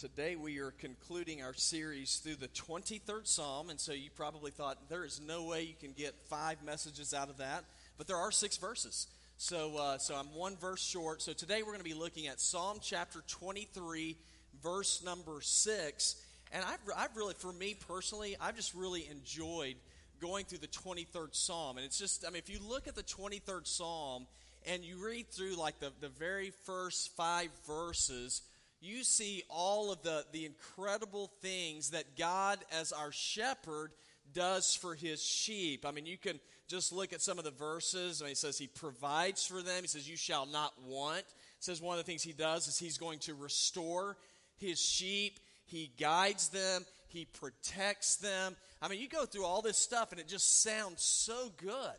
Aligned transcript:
Today 0.00 0.34
we 0.34 0.60
are 0.60 0.70
concluding 0.70 1.42
our 1.42 1.52
series 1.52 2.22
through 2.24 2.36
the 2.36 2.48
23rd 2.48 3.26
Psalm, 3.26 3.68
and 3.68 3.78
so 3.78 3.92
you 3.92 4.08
probably 4.16 4.50
thought 4.50 4.88
there 4.88 5.04
is 5.04 5.20
no 5.20 5.44
way 5.44 5.64
you 5.64 5.74
can 5.78 5.92
get 5.92 6.14
five 6.30 6.56
messages 6.64 7.12
out 7.12 7.28
of 7.28 7.36
that, 7.36 7.64
but 7.98 8.06
there 8.06 8.16
are 8.16 8.30
six 8.30 8.56
verses. 8.56 9.08
So, 9.36 9.76
uh, 9.76 9.98
so 9.98 10.14
I'm 10.14 10.34
one 10.34 10.56
verse 10.56 10.82
short. 10.82 11.20
So 11.20 11.34
today 11.34 11.58
we're 11.58 11.72
going 11.72 11.80
to 11.80 11.84
be 11.84 11.92
looking 11.92 12.28
at 12.28 12.40
Psalm 12.40 12.78
chapter 12.80 13.20
23, 13.28 14.16
verse 14.62 15.02
number 15.04 15.42
six. 15.42 16.16
And 16.50 16.64
I've, 16.64 16.78
I've 16.96 17.14
really, 17.14 17.34
for 17.34 17.52
me 17.52 17.76
personally, 17.86 18.36
I've 18.40 18.56
just 18.56 18.72
really 18.72 19.06
enjoyed 19.10 19.74
going 20.18 20.46
through 20.46 20.60
the 20.60 20.68
23rd 20.68 21.34
Psalm. 21.34 21.76
And 21.76 21.84
it's 21.84 21.98
just, 21.98 22.24
I 22.26 22.30
mean, 22.30 22.38
if 22.38 22.48
you 22.48 22.60
look 22.66 22.88
at 22.88 22.94
the 22.94 23.02
23rd 23.02 23.66
Psalm 23.66 24.26
and 24.66 24.82
you 24.82 24.96
read 24.96 25.28
through 25.28 25.56
like 25.56 25.78
the, 25.78 25.92
the 26.00 26.08
very 26.08 26.52
first 26.64 27.14
five 27.18 27.50
verses, 27.66 28.40
you 28.80 29.04
see 29.04 29.42
all 29.48 29.92
of 29.92 30.02
the, 30.02 30.24
the 30.32 30.46
incredible 30.46 31.30
things 31.42 31.90
that 31.90 32.16
God, 32.16 32.58
as 32.72 32.92
our 32.92 33.12
shepherd, 33.12 33.92
does 34.32 34.74
for 34.74 34.94
his 34.94 35.22
sheep. 35.22 35.84
I 35.84 35.90
mean, 35.90 36.06
you 36.06 36.16
can 36.16 36.40
just 36.68 36.92
look 36.92 37.12
at 37.12 37.20
some 37.20 37.38
of 37.38 37.44
the 37.44 37.50
verses. 37.50 38.22
I 38.22 38.24
mean, 38.24 38.30
he 38.30 38.36
says 38.36 38.58
he 38.58 38.68
provides 38.68 39.46
for 39.46 39.62
them. 39.62 39.82
He 39.82 39.88
says, 39.88 40.08
You 40.08 40.16
shall 40.16 40.46
not 40.46 40.72
want. 40.82 41.24
Says 41.58 41.82
one 41.82 41.98
of 41.98 42.04
the 42.04 42.10
things 42.10 42.22
he 42.22 42.32
does 42.32 42.68
is 42.68 42.78
he's 42.78 42.96
going 42.96 43.18
to 43.20 43.34
restore 43.34 44.16
his 44.56 44.80
sheep. 44.80 45.40
He 45.66 45.92
guides 45.98 46.48
them. 46.48 46.86
He 47.08 47.26
protects 47.26 48.16
them. 48.16 48.56
I 48.80 48.88
mean, 48.88 49.00
you 49.00 49.08
go 49.08 49.26
through 49.26 49.44
all 49.44 49.62
this 49.62 49.76
stuff 49.76 50.12
and 50.12 50.20
it 50.20 50.28
just 50.28 50.62
sounds 50.62 51.02
so 51.02 51.52
good. 51.56 51.98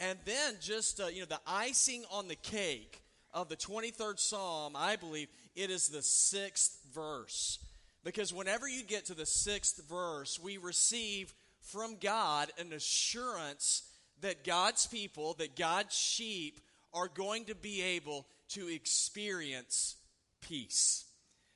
And 0.00 0.18
then 0.24 0.54
just, 0.60 1.00
uh, 1.00 1.06
you 1.06 1.20
know, 1.20 1.26
the 1.26 1.40
icing 1.46 2.04
on 2.10 2.26
the 2.26 2.36
cake 2.36 3.02
of 3.32 3.48
the 3.48 3.56
23rd 3.56 4.18
Psalm, 4.18 4.74
I 4.76 4.96
believe, 4.96 5.28
it 5.54 5.70
is 5.70 5.88
the 5.88 6.02
sixth 6.02 6.78
verse. 6.94 7.58
Because 8.02 8.32
whenever 8.32 8.68
you 8.68 8.82
get 8.82 9.06
to 9.06 9.14
the 9.14 9.26
sixth 9.26 9.82
verse, 9.88 10.40
we 10.42 10.56
receive 10.56 11.34
from 11.60 11.96
God 12.00 12.50
an 12.58 12.72
assurance 12.72 13.82
that 14.22 14.44
God's 14.44 14.86
people, 14.86 15.34
that 15.34 15.56
God's 15.56 15.96
sheep, 15.96 16.60
are 16.92 17.08
going 17.08 17.44
to 17.46 17.54
be 17.54 17.82
able 17.82 18.26
to 18.50 18.68
experience 18.68 19.96
peace. 20.40 21.04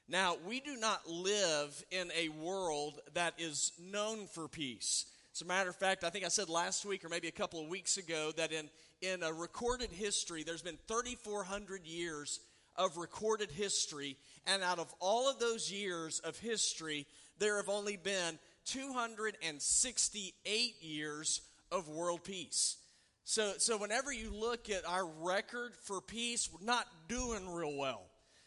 Now, 0.09 0.37
we 0.47 0.61
do 0.61 0.77
not 0.77 1.09
live 1.09 1.83
in 1.91 2.11
a 2.17 2.29
world 2.29 3.01
that 3.15 3.35
is 3.39 3.73
known 3.81 4.27
for 4.27 4.49
peace. 4.49 5.07
As 5.35 5.41
a 5.41 5.47
matter 5.47 5.71
of 5.71 5.77
fact, 5.77 6.05
I 6.05 6.11
think 6.11 6.25
I 6.25 6.29
said 6.29 6.49
last 6.49 6.85
week 6.85 7.05
or 7.05 7.09
maybe 7.09 7.27
a 7.27 7.33
couple 7.33 7.61
of 7.61 7.69
weeks 7.69 7.97
ago 7.97 8.31
that 8.37 8.53
in, 8.53 8.69
in 9.05 9.23
a 9.23 9.33
recorded 9.33 9.91
history, 9.91 10.43
there's 10.43 10.63
been 10.63 10.79
3,400 10.89 11.87
years 11.87 12.41
of 12.77 12.97
recorded 12.97 13.51
history, 13.51 14.17
and 14.47 14.63
out 14.63 14.79
of 14.79 14.95
all 15.01 15.29
of 15.31 15.39
those 15.39 15.71
years 15.71 16.21
of 16.21 16.39
history, 16.39 17.07
there 17.39 17.57
have 17.57 17.69
only 17.69 17.97
been 17.97 18.39
268 18.67 20.75
years 20.81 21.43
of 21.71 21.89
world 21.89 22.25
peace. 22.25 22.79
So, 23.25 23.53
so 23.59 23.77
whenever 23.79 24.13
you 24.13 24.33
look 24.33 24.71
at 24.71 24.85
our 24.87 25.07
record 25.07 25.75
for 25.85 26.01
peace, 26.01 26.49
we're 26.53 26.67
not 26.67 26.87
doing 27.09 27.53
real 27.53 27.77
well. 27.77 28.03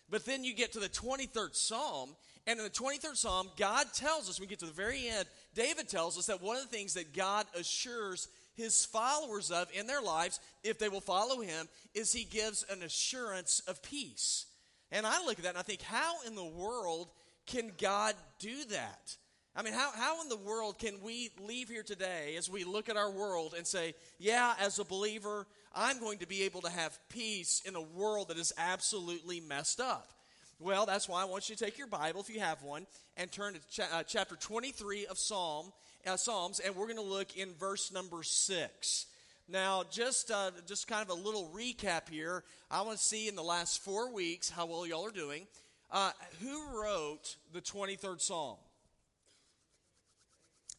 But 0.09 0.25
then 0.25 0.43
you 0.43 0.53
get 0.53 0.73
to 0.73 0.79
the 0.79 0.89
23rd 0.89 1.55
Psalm, 1.55 2.15
and 2.45 2.59
in 2.59 2.65
the 2.65 2.71
23rd 2.71 3.15
Psalm, 3.17 3.49
God 3.57 3.87
tells 3.93 4.29
us, 4.29 4.39
we 4.39 4.45
get 4.47 4.59
to 4.59 4.65
the 4.65 4.71
very 4.71 5.07
end, 5.07 5.27
David 5.53 5.89
tells 5.89 6.17
us 6.17 6.27
that 6.27 6.41
one 6.41 6.55
of 6.57 6.63
the 6.63 6.69
things 6.69 6.93
that 6.93 7.13
God 7.13 7.45
assures 7.59 8.29
his 8.57 8.85
followers 8.85 9.51
of 9.51 9.69
in 9.71 9.87
their 9.87 10.01
lives, 10.01 10.39
if 10.63 10.79
they 10.79 10.89
will 10.89 10.99
follow 10.99 11.39
him, 11.41 11.69
is 11.93 12.11
he 12.11 12.25
gives 12.25 12.65
an 12.69 12.83
assurance 12.83 13.61
of 13.67 13.81
peace. 13.81 14.47
And 14.91 15.05
I 15.05 15.23
look 15.23 15.37
at 15.37 15.43
that 15.43 15.49
and 15.49 15.57
I 15.57 15.61
think, 15.61 15.81
how 15.81 16.15
in 16.25 16.35
the 16.35 16.45
world 16.45 17.09
can 17.45 17.71
God 17.77 18.15
do 18.39 18.65
that? 18.71 19.15
I 19.55 19.63
mean, 19.63 19.73
how, 19.73 19.91
how 19.95 20.21
in 20.21 20.29
the 20.29 20.37
world 20.37 20.77
can 20.77 21.01
we 21.03 21.31
leave 21.39 21.67
here 21.67 21.83
today 21.83 22.35
as 22.37 22.49
we 22.49 22.63
look 22.63 22.89
at 22.89 22.97
our 22.97 23.09
world 23.09 23.55
and 23.57 23.65
say, 23.65 23.95
yeah, 24.19 24.53
as 24.59 24.77
a 24.77 24.83
believer, 24.83 25.47
I'm 25.73 25.99
going 25.99 26.19
to 26.19 26.27
be 26.27 26.43
able 26.43 26.61
to 26.61 26.69
have 26.69 26.97
peace 27.09 27.63
in 27.65 27.75
a 27.75 27.81
world 27.81 28.27
that 28.27 28.37
is 28.37 28.53
absolutely 28.57 29.39
messed 29.39 29.79
up? 29.79 30.11
Well, 30.59 30.85
that's 30.85 31.07
why 31.07 31.21
I 31.21 31.25
want 31.25 31.49
you 31.49 31.55
to 31.55 31.65
take 31.65 31.77
your 31.77 31.87
Bible, 31.87 32.21
if 32.21 32.29
you 32.29 32.39
have 32.39 32.63
one, 32.63 32.87
and 33.15 33.31
turn 33.31 33.53
to 33.53 33.83
uh, 33.93 34.03
chapter 34.03 34.35
23 34.35 35.05
of 35.05 35.17
Psalm, 35.17 35.71
uh, 36.07 36.17
Psalms, 36.17 36.59
and 36.59 36.75
we're 36.75 36.85
going 36.85 36.97
to 36.97 37.01
look 37.01 37.37
in 37.37 37.53
verse 37.59 37.91
number 37.91 38.23
6. 38.23 39.05
Now, 39.49 39.83
just 39.89 40.31
uh, 40.31 40.51
just 40.65 40.87
kind 40.87 41.01
of 41.01 41.09
a 41.09 41.21
little 41.21 41.51
recap 41.55 42.09
here. 42.09 42.43
I 42.69 42.81
want 42.81 42.97
to 42.97 43.03
see 43.03 43.27
in 43.27 43.35
the 43.35 43.43
last 43.43 43.81
four 43.81 44.11
weeks 44.11 44.49
how 44.49 44.65
well 44.65 44.85
y'all 44.85 45.05
are 45.05 45.11
doing. 45.11 45.47
Uh, 45.89 46.11
who 46.41 46.81
wrote 46.81 47.37
the 47.53 47.61
23rd 47.61 48.21
Psalm? 48.21 48.57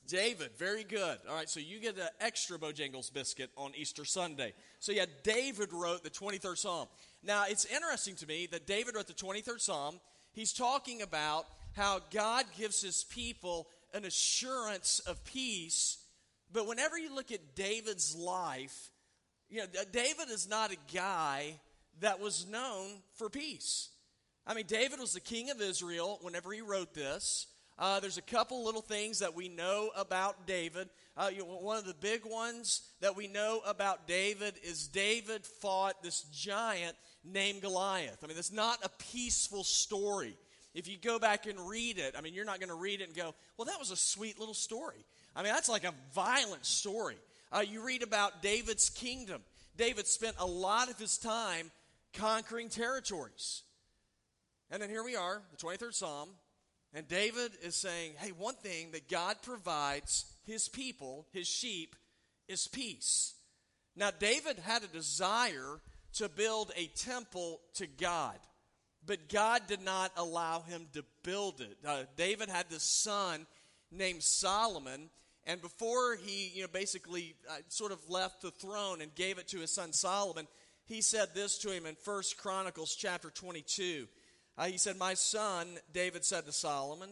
David, 0.06 0.50
very 0.58 0.84
good. 0.84 1.18
All 1.28 1.34
right, 1.34 1.48
so 1.48 1.60
you 1.60 1.80
get 1.80 1.98
an 1.98 2.08
extra 2.20 2.58
Bojangles 2.58 3.12
biscuit 3.12 3.50
on 3.56 3.72
Easter 3.74 4.06
Sunday. 4.06 4.54
So, 4.80 4.92
yeah, 4.92 5.04
David 5.22 5.72
wrote 5.72 6.02
the 6.02 6.10
23rd 6.10 6.56
Psalm. 6.56 6.88
Now, 7.22 7.44
it's 7.46 7.66
interesting 7.66 8.16
to 8.16 8.26
me 8.26 8.46
that 8.52 8.66
David 8.66 8.96
wrote 8.96 9.06
the 9.06 9.12
23rd 9.12 9.60
Psalm. 9.60 10.00
He's 10.32 10.52
talking 10.52 11.02
about 11.02 11.46
how 11.74 12.00
God 12.10 12.46
gives 12.56 12.80
his 12.82 13.04
people 13.04 13.68
an 13.94 14.04
assurance 14.04 15.00
of 15.00 15.24
peace. 15.24 15.98
But 16.52 16.66
whenever 16.66 16.98
you 16.98 17.14
look 17.14 17.32
at 17.32 17.54
David's 17.54 18.14
life, 18.16 18.90
you 19.48 19.58
know, 19.58 19.66
David 19.92 20.30
is 20.30 20.48
not 20.48 20.72
a 20.72 20.94
guy 20.94 21.54
that 22.00 22.20
was 22.20 22.46
known 22.46 23.02
for 23.14 23.28
peace. 23.28 23.90
I 24.46 24.54
mean, 24.54 24.66
David 24.66 24.98
was 24.98 25.12
the 25.12 25.20
king 25.20 25.50
of 25.50 25.60
Israel 25.60 26.18
whenever 26.22 26.52
he 26.52 26.60
wrote 26.60 26.94
this. 26.94 27.46
Uh, 27.78 28.00
there's 28.00 28.18
a 28.18 28.22
couple 28.22 28.64
little 28.64 28.82
things 28.82 29.20
that 29.20 29.36
we 29.36 29.48
know 29.48 29.90
about 29.96 30.46
David. 30.46 30.88
Uh, 31.16 31.30
you 31.32 31.40
know, 31.40 31.58
one 31.60 31.76
of 31.76 31.84
the 31.84 31.94
big 31.94 32.22
ones 32.24 32.82
that 33.00 33.16
we 33.16 33.28
know 33.28 33.60
about 33.66 34.08
David 34.08 34.54
is 34.64 34.88
David 34.88 35.46
fought 35.46 36.02
this 36.02 36.22
giant 36.22 36.96
named 37.24 37.62
Goliath. 37.62 38.18
I 38.22 38.26
mean, 38.26 38.36
it's 38.36 38.52
not 38.52 38.78
a 38.82 38.88
peaceful 39.12 39.62
story. 39.62 40.36
If 40.78 40.86
you 40.86 40.96
go 40.96 41.18
back 41.18 41.46
and 41.46 41.58
read 41.68 41.98
it, 41.98 42.14
I 42.16 42.20
mean, 42.20 42.34
you're 42.34 42.44
not 42.44 42.60
going 42.60 42.68
to 42.68 42.76
read 42.76 43.00
it 43.00 43.08
and 43.08 43.16
go, 43.16 43.34
well, 43.56 43.64
that 43.64 43.80
was 43.80 43.90
a 43.90 43.96
sweet 43.96 44.38
little 44.38 44.54
story. 44.54 45.04
I 45.34 45.42
mean, 45.42 45.52
that's 45.52 45.68
like 45.68 45.82
a 45.82 45.92
violent 46.14 46.64
story. 46.64 47.16
Uh, 47.50 47.64
you 47.68 47.84
read 47.84 48.04
about 48.04 48.42
David's 48.42 48.88
kingdom. 48.88 49.42
David 49.76 50.06
spent 50.06 50.36
a 50.38 50.46
lot 50.46 50.88
of 50.88 50.96
his 50.96 51.18
time 51.18 51.72
conquering 52.12 52.68
territories. 52.68 53.62
And 54.70 54.80
then 54.80 54.88
here 54.88 55.02
we 55.02 55.16
are, 55.16 55.42
the 55.50 55.56
23rd 55.56 55.94
Psalm, 55.94 56.28
and 56.94 57.08
David 57.08 57.50
is 57.64 57.74
saying, 57.74 58.12
hey, 58.18 58.30
one 58.30 58.54
thing 58.54 58.92
that 58.92 59.08
God 59.08 59.36
provides 59.42 60.26
his 60.46 60.68
people, 60.68 61.26
his 61.32 61.48
sheep, 61.48 61.96
is 62.46 62.68
peace. 62.68 63.34
Now, 63.96 64.10
David 64.16 64.60
had 64.60 64.84
a 64.84 64.88
desire 64.88 65.80
to 66.14 66.28
build 66.28 66.70
a 66.76 66.86
temple 66.86 67.60
to 67.74 67.88
God, 67.88 68.38
but 69.06 69.28
God 69.28 69.62
did 69.66 69.82
not 69.82 70.12
allow 70.16 70.60
him 70.60 70.86
to 70.92 71.04
build 71.22 71.60
it. 71.60 71.76
Uh, 71.86 72.02
David 72.16 72.48
had 72.48 72.68
this 72.68 72.82
son 72.82 73.46
named 73.90 74.22
Solomon, 74.22 75.10
and 75.46 75.62
before 75.62 76.16
he, 76.16 76.52
you 76.54 76.62
know, 76.62 76.68
basically 76.68 77.34
uh, 77.48 77.56
sort 77.68 77.92
of 77.92 77.98
left 78.10 78.42
the 78.42 78.50
throne 78.50 79.00
and 79.00 79.14
gave 79.14 79.38
it 79.38 79.48
to 79.48 79.60
his 79.60 79.74
son 79.74 79.92
Solomon, 79.92 80.46
he 80.84 81.00
said 81.00 81.28
this 81.34 81.58
to 81.58 81.70
him 81.70 81.86
in 81.86 81.94
First 81.94 82.38
Chronicles 82.38 82.94
chapter 82.94 83.30
22. 83.30 84.08
Uh, 84.56 84.64
he 84.64 84.78
said, 84.78 84.96
My 84.96 85.14
son, 85.14 85.66
David 85.92 86.24
said 86.24 86.46
to 86.46 86.52
Solomon, 86.52 87.10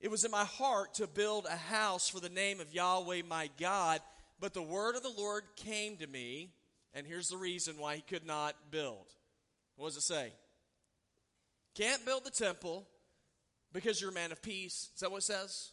it 0.00 0.10
was 0.10 0.24
in 0.24 0.30
my 0.30 0.44
heart 0.44 0.94
to 0.94 1.06
build 1.08 1.46
a 1.46 1.56
house 1.56 2.08
for 2.08 2.20
the 2.20 2.28
name 2.28 2.60
of 2.60 2.72
Yahweh 2.72 3.22
my 3.28 3.50
God, 3.58 4.00
but 4.38 4.54
the 4.54 4.62
word 4.62 4.94
of 4.94 5.02
the 5.02 5.08
Lord 5.16 5.42
came 5.56 5.96
to 5.96 6.06
me, 6.06 6.50
and 6.94 7.04
here's 7.06 7.28
the 7.28 7.36
reason 7.36 7.78
why 7.78 7.96
he 7.96 8.02
could 8.02 8.24
not 8.24 8.54
build. 8.70 9.06
What 9.76 9.88
does 9.88 9.96
it 9.96 10.02
say? 10.02 10.32
Can't 11.78 12.04
build 12.04 12.24
the 12.24 12.30
temple 12.30 12.88
because 13.72 14.00
you're 14.00 14.10
a 14.10 14.14
man 14.14 14.32
of 14.32 14.42
peace. 14.42 14.90
Is 14.94 15.00
that 15.00 15.12
what 15.12 15.18
it 15.18 15.22
says? 15.22 15.70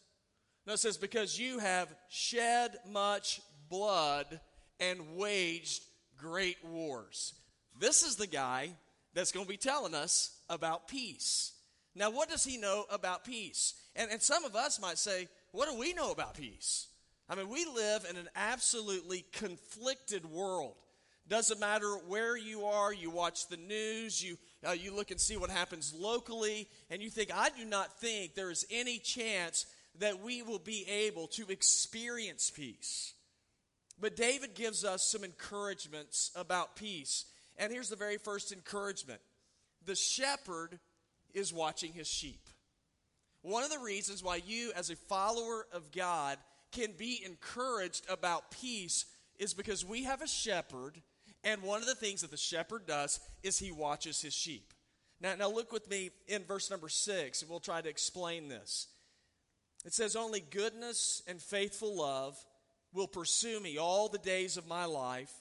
No, 0.67 0.73
it 0.73 0.79
says, 0.79 0.97
because 0.97 1.39
you 1.39 1.57
have 1.57 1.93
shed 2.09 2.77
much 2.87 3.41
blood 3.69 4.39
and 4.79 5.15
waged 5.15 5.83
great 6.15 6.57
wars. 6.63 7.33
This 7.79 8.03
is 8.03 8.17
the 8.17 8.27
guy 8.27 8.69
that's 9.15 9.31
going 9.31 9.47
to 9.47 9.49
be 9.49 9.57
telling 9.57 9.95
us 9.95 10.37
about 10.47 10.87
peace. 10.87 11.53
Now, 11.95 12.11
what 12.11 12.29
does 12.29 12.43
he 12.43 12.57
know 12.57 12.85
about 12.91 13.25
peace? 13.25 13.73
And, 13.95 14.11
and 14.11 14.21
some 14.21 14.45
of 14.45 14.55
us 14.55 14.79
might 14.79 14.99
say, 14.99 15.27
what 15.53 15.67
do 15.71 15.75
we 15.75 15.93
know 15.93 16.11
about 16.11 16.35
peace? 16.35 16.87
I 17.27 17.33
mean, 17.33 17.49
we 17.49 17.65
live 17.65 18.05
in 18.07 18.15
an 18.15 18.29
absolutely 18.35 19.25
conflicted 19.31 20.23
world. 20.23 20.75
Doesn't 21.27 21.59
matter 21.59 21.89
where 22.07 22.37
you 22.37 22.65
are, 22.65 22.93
you 22.93 23.09
watch 23.09 23.47
the 23.47 23.57
news, 23.57 24.23
you, 24.23 24.37
uh, 24.67 24.73
you 24.73 24.95
look 24.95 25.09
and 25.09 25.19
see 25.19 25.37
what 25.37 25.49
happens 25.49 25.93
locally, 25.97 26.67
and 26.91 27.01
you 27.01 27.09
think, 27.09 27.31
I 27.33 27.49
do 27.49 27.65
not 27.65 27.99
think 27.99 28.35
there 28.35 28.51
is 28.51 28.65
any 28.69 28.99
chance 28.99 29.65
that 29.99 30.21
we 30.21 30.43
will 30.43 30.59
be 30.59 30.87
able 30.87 31.27
to 31.27 31.49
experience 31.49 32.51
peace. 32.51 33.13
But 33.99 34.15
David 34.15 34.53
gives 34.53 34.83
us 34.83 35.03
some 35.03 35.23
encouragements 35.23 36.31
about 36.35 36.75
peace. 36.75 37.25
And 37.57 37.71
here's 37.71 37.89
the 37.89 37.95
very 37.95 38.17
first 38.17 38.51
encouragement 38.51 39.21
the 39.85 39.95
shepherd 39.95 40.79
is 41.33 41.53
watching 41.53 41.93
his 41.93 42.07
sheep. 42.07 42.49
One 43.41 43.63
of 43.63 43.69
the 43.69 43.79
reasons 43.79 44.23
why 44.23 44.41
you, 44.45 44.71
as 44.75 44.89
a 44.89 44.95
follower 44.95 45.67
of 45.71 45.91
God, 45.91 46.37
can 46.71 46.91
be 46.97 47.21
encouraged 47.23 48.05
about 48.09 48.51
peace 48.51 49.05
is 49.37 49.53
because 49.53 49.85
we 49.85 50.03
have 50.03 50.21
a 50.21 50.27
shepherd, 50.27 51.01
and 51.45 51.61
one 51.61 51.79
of 51.79 51.87
the 51.87 51.95
things 51.95 52.21
that 52.21 52.31
the 52.31 52.37
shepherd 52.37 52.87
does 52.87 53.19
is 53.43 53.59
he 53.59 53.71
watches 53.71 54.19
his 54.19 54.33
sheep. 54.33 54.73
Now, 55.21 55.35
now 55.35 55.49
look 55.49 55.71
with 55.71 55.89
me 55.89 56.09
in 56.27 56.43
verse 56.43 56.69
number 56.69 56.89
six, 56.89 57.41
and 57.41 57.49
we'll 57.49 57.59
try 57.59 57.81
to 57.81 57.89
explain 57.89 58.49
this. 58.49 58.87
It 59.85 59.93
says, 59.93 60.15
Only 60.15 60.41
goodness 60.41 61.21
and 61.27 61.39
faithful 61.39 61.95
love 61.95 62.35
will 62.91 63.07
pursue 63.07 63.59
me 63.59 63.77
all 63.77 64.09
the 64.09 64.17
days 64.17 64.57
of 64.57 64.67
my 64.67 64.85
life, 64.85 65.31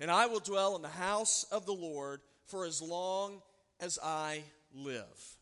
and 0.00 0.10
I 0.10 0.26
will 0.26 0.40
dwell 0.40 0.74
in 0.74 0.82
the 0.82 0.88
house 0.88 1.46
of 1.52 1.64
the 1.64 1.72
Lord 1.72 2.20
for 2.46 2.64
as 2.66 2.82
long 2.82 3.40
as 3.78 3.98
I 4.02 4.42
live. 4.74 5.36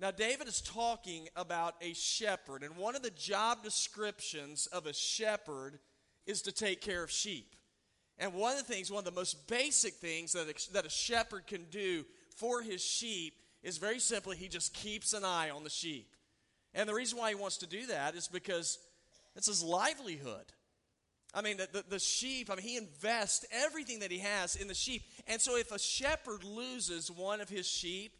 Now, 0.00 0.10
David 0.10 0.48
is 0.48 0.60
talking 0.60 1.28
about 1.36 1.74
a 1.80 1.92
shepherd, 1.92 2.64
and 2.64 2.76
one 2.76 2.96
of 2.96 3.02
the 3.02 3.10
job 3.10 3.62
descriptions 3.62 4.66
of 4.66 4.86
a 4.86 4.94
shepherd 4.94 5.78
is 6.26 6.42
to 6.42 6.52
take 6.52 6.80
care 6.80 7.04
of 7.04 7.10
sheep. 7.10 7.54
And 8.20 8.34
one 8.34 8.52
of 8.52 8.58
the 8.58 8.72
things, 8.72 8.90
one 8.90 9.00
of 9.00 9.06
the 9.06 9.18
most 9.18 9.48
basic 9.48 9.94
things 9.94 10.32
that 10.32 10.46
a, 10.46 10.72
that 10.74 10.86
a 10.86 10.90
shepherd 10.90 11.46
can 11.46 11.64
do 11.70 12.04
for 12.36 12.60
his 12.60 12.84
sheep 12.84 13.34
is 13.62 13.78
very 13.78 13.98
simply 13.98 14.36
he 14.36 14.46
just 14.46 14.74
keeps 14.74 15.14
an 15.14 15.24
eye 15.24 15.50
on 15.50 15.64
the 15.64 15.70
sheep. 15.70 16.14
And 16.74 16.88
the 16.88 16.94
reason 16.94 17.18
why 17.18 17.30
he 17.30 17.34
wants 17.34 17.56
to 17.58 17.66
do 17.66 17.86
that 17.86 18.14
is 18.14 18.28
because 18.28 18.78
it's 19.34 19.46
his 19.46 19.62
livelihood. 19.62 20.52
I 21.32 21.40
mean, 21.40 21.56
the, 21.56 21.68
the, 21.72 21.84
the, 21.88 21.98
sheep, 21.98 22.50
I 22.50 22.56
mean, 22.56 22.66
he 22.66 22.76
invests 22.76 23.46
everything 23.50 24.00
that 24.00 24.10
he 24.10 24.18
has 24.18 24.54
in 24.54 24.68
the 24.68 24.74
sheep. 24.74 25.02
And 25.26 25.40
so 25.40 25.56
if 25.56 25.72
a 25.72 25.78
shepherd 25.78 26.44
loses 26.44 27.10
one 27.10 27.40
of 27.40 27.48
his 27.48 27.66
sheep, 27.66 28.16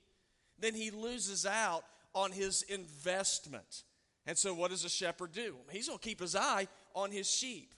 then 0.59 0.75
he 0.75 0.91
loses 0.91 1.45
out 1.45 1.85
on 2.15 2.33
his 2.33 2.63
investment. 2.63 3.83
And 4.27 4.39
so 4.39 4.55
what 4.55 4.71
does 4.71 4.85
a 4.85 4.89
shepherd 4.89 5.33
do? 5.33 5.57
He's 5.71 5.89
going 5.89 5.99
to 5.99 6.05
keep 6.05 6.21
his 6.21 6.37
eye 6.37 6.69
on 6.95 7.11
his 7.11 7.29
sheep. 7.29 7.75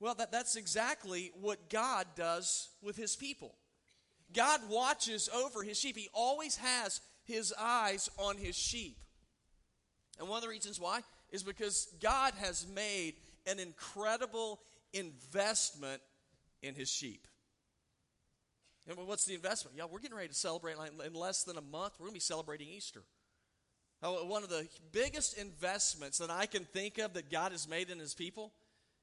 Well, 0.00 0.14
that, 0.14 0.30
that's 0.30 0.56
exactly 0.56 1.32
what 1.40 1.70
God 1.70 2.06
does 2.14 2.68
with 2.82 2.96
his 2.96 3.16
people. 3.16 3.54
God 4.32 4.60
watches 4.68 5.28
over 5.34 5.62
his 5.62 5.78
sheep, 5.78 5.96
he 5.96 6.08
always 6.12 6.56
has 6.56 7.00
his 7.24 7.52
eyes 7.58 8.08
on 8.18 8.36
his 8.36 8.56
sheep. 8.56 8.98
And 10.18 10.28
one 10.28 10.38
of 10.38 10.42
the 10.42 10.48
reasons 10.48 10.80
why 10.80 11.00
is 11.30 11.42
because 11.42 11.88
God 12.00 12.32
has 12.38 12.66
made 12.74 13.14
an 13.46 13.58
incredible 13.58 14.60
investment 14.92 16.00
in 16.62 16.74
his 16.74 16.90
sheep. 16.90 17.26
And 18.88 18.96
what's 19.06 19.26
the 19.26 19.34
investment? 19.34 19.76
Yeah, 19.76 19.84
we're 19.90 20.00
getting 20.00 20.16
ready 20.16 20.28
to 20.28 20.34
celebrate 20.34 20.76
in 21.04 21.14
less 21.14 21.44
than 21.44 21.58
a 21.58 21.62
month. 21.62 21.94
We're 21.98 22.04
going 22.04 22.12
to 22.12 22.16
be 22.16 22.20
celebrating 22.20 22.68
Easter. 22.68 23.02
Uh, 24.02 24.12
one 24.12 24.42
of 24.42 24.48
the 24.48 24.66
biggest 24.92 25.36
investments 25.36 26.18
that 26.18 26.30
I 26.30 26.46
can 26.46 26.64
think 26.64 26.98
of 26.98 27.14
that 27.14 27.30
God 27.30 27.52
has 27.52 27.68
made 27.68 27.90
in 27.90 27.98
his 27.98 28.14
people 28.14 28.52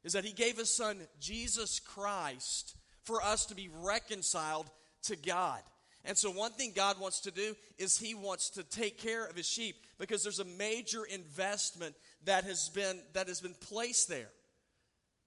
is 0.05 0.13
that 0.13 0.23
he 0.23 0.31
gave 0.31 0.57
his 0.57 0.73
son 0.73 0.99
Jesus 1.19 1.81
Christ 1.81 2.77
for 3.03 3.21
us 3.21 3.45
to 3.47 3.55
be 3.55 3.69
reconciled 3.83 4.69
to 5.03 5.17
God. 5.17 5.61
And 6.05 6.17
so, 6.17 6.29
one 6.31 6.51
thing 6.51 6.71
God 6.75 6.99
wants 6.99 7.21
to 7.21 7.31
do 7.31 7.55
is 7.77 7.97
He 7.97 8.13
wants 8.13 8.51
to 8.51 8.63
take 8.63 8.99
care 8.99 9.25
of 9.25 9.35
His 9.35 9.47
sheep 9.47 9.75
because 9.97 10.21
there's 10.21 10.39
a 10.39 10.45
major 10.45 11.03
investment 11.03 11.95
that 12.25 12.43
has 12.43 12.69
been 12.69 12.99
that 13.13 13.27
has 13.27 13.41
been 13.41 13.55
placed 13.55 14.07
there. 14.07 14.29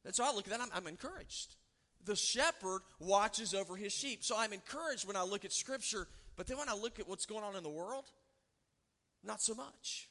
And 0.05 0.15
so 0.15 0.25
I 0.25 0.33
look 0.33 0.47
at 0.47 0.51
that, 0.51 0.61
I'm, 0.61 0.69
I'm 0.73 0.87
encouraged. 0.87 1.57
The 2.05 2.15
shepherd 2.15 2.81
watches 3.01 3.55
over 3.55 3.77
his 3.77 3.93
sheep. 3.93 4.25
So 4.25 4.37
I'm 4.39 4.53
encouraged 4.53 5.07
when 5.07 5.17
I 5.17 5.25
look 5.25 5.45
at 5.45 5.53
Scripture, 5.53 6.07
but 6.37 6.47
then 6.47 6.57
when 6.57 6.69
I 6.69 6.75
look 6.75 7.01
at 7.01 7.09
what's 7.09 7.27
going 7.27 7.45
on 7.45 7.57
in 7.57 7.65
the 7.65 7.69
world, 7.69 8.05
not 9.25 9.43
so 9.43 9.55
much. 9.55 10.09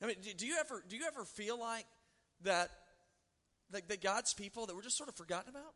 I 0.00 0.06
mean, 0.06 0.16
do 0.36 0.46
you 0.46 0.56
ever 0.60 0.82
do 0.88 0.96
you 0.96 1.04
ever 1.06 1.24
feel 1.24 1.58
like 1.58 1.86
that 2.44 2.70
that, 3.74 3.88
that 3.88 4.02
God's 4.02 4.34
people 4.34 4.66
that 4.66 4.74
we're 4.74 4.82
just 4.82 4.96
sort 4.96 5.08
of 5.08 5.16
forgotten 5.16 5.50
about? 5.50 5.74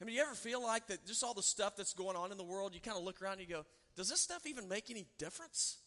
I 0.00 0.04
mean, 0.04 0.14
you 0.14 0.22
ever 0.22 0.34
feel 0.34 0.62
like 0.62 0.86
that 0.88 1.04
just 1.06 1.24
all 1.24 1.34
the 1.34 1.42
stuff 1.42 1.76
that's 1.76 1.92
going 1.92 2.16
on 2.16 2.30
in 2.30 2.38
the 2.38 2.44
world, 2.44 2.74
you 2.74 2.80
kind 2.80 2.96
of 2.96 3.02
look 3.02 3.20
around 3.20 3.40
and 3.40 3.48
you 3.48 3.54
go, 3.54 3.64
does 3.96 4.08
this 4.08 4.20
stuff 4.20 4.46
even 4.46 4.68
make 4.68 4.90
any 4.90 5.06
difference? 5.18 5.78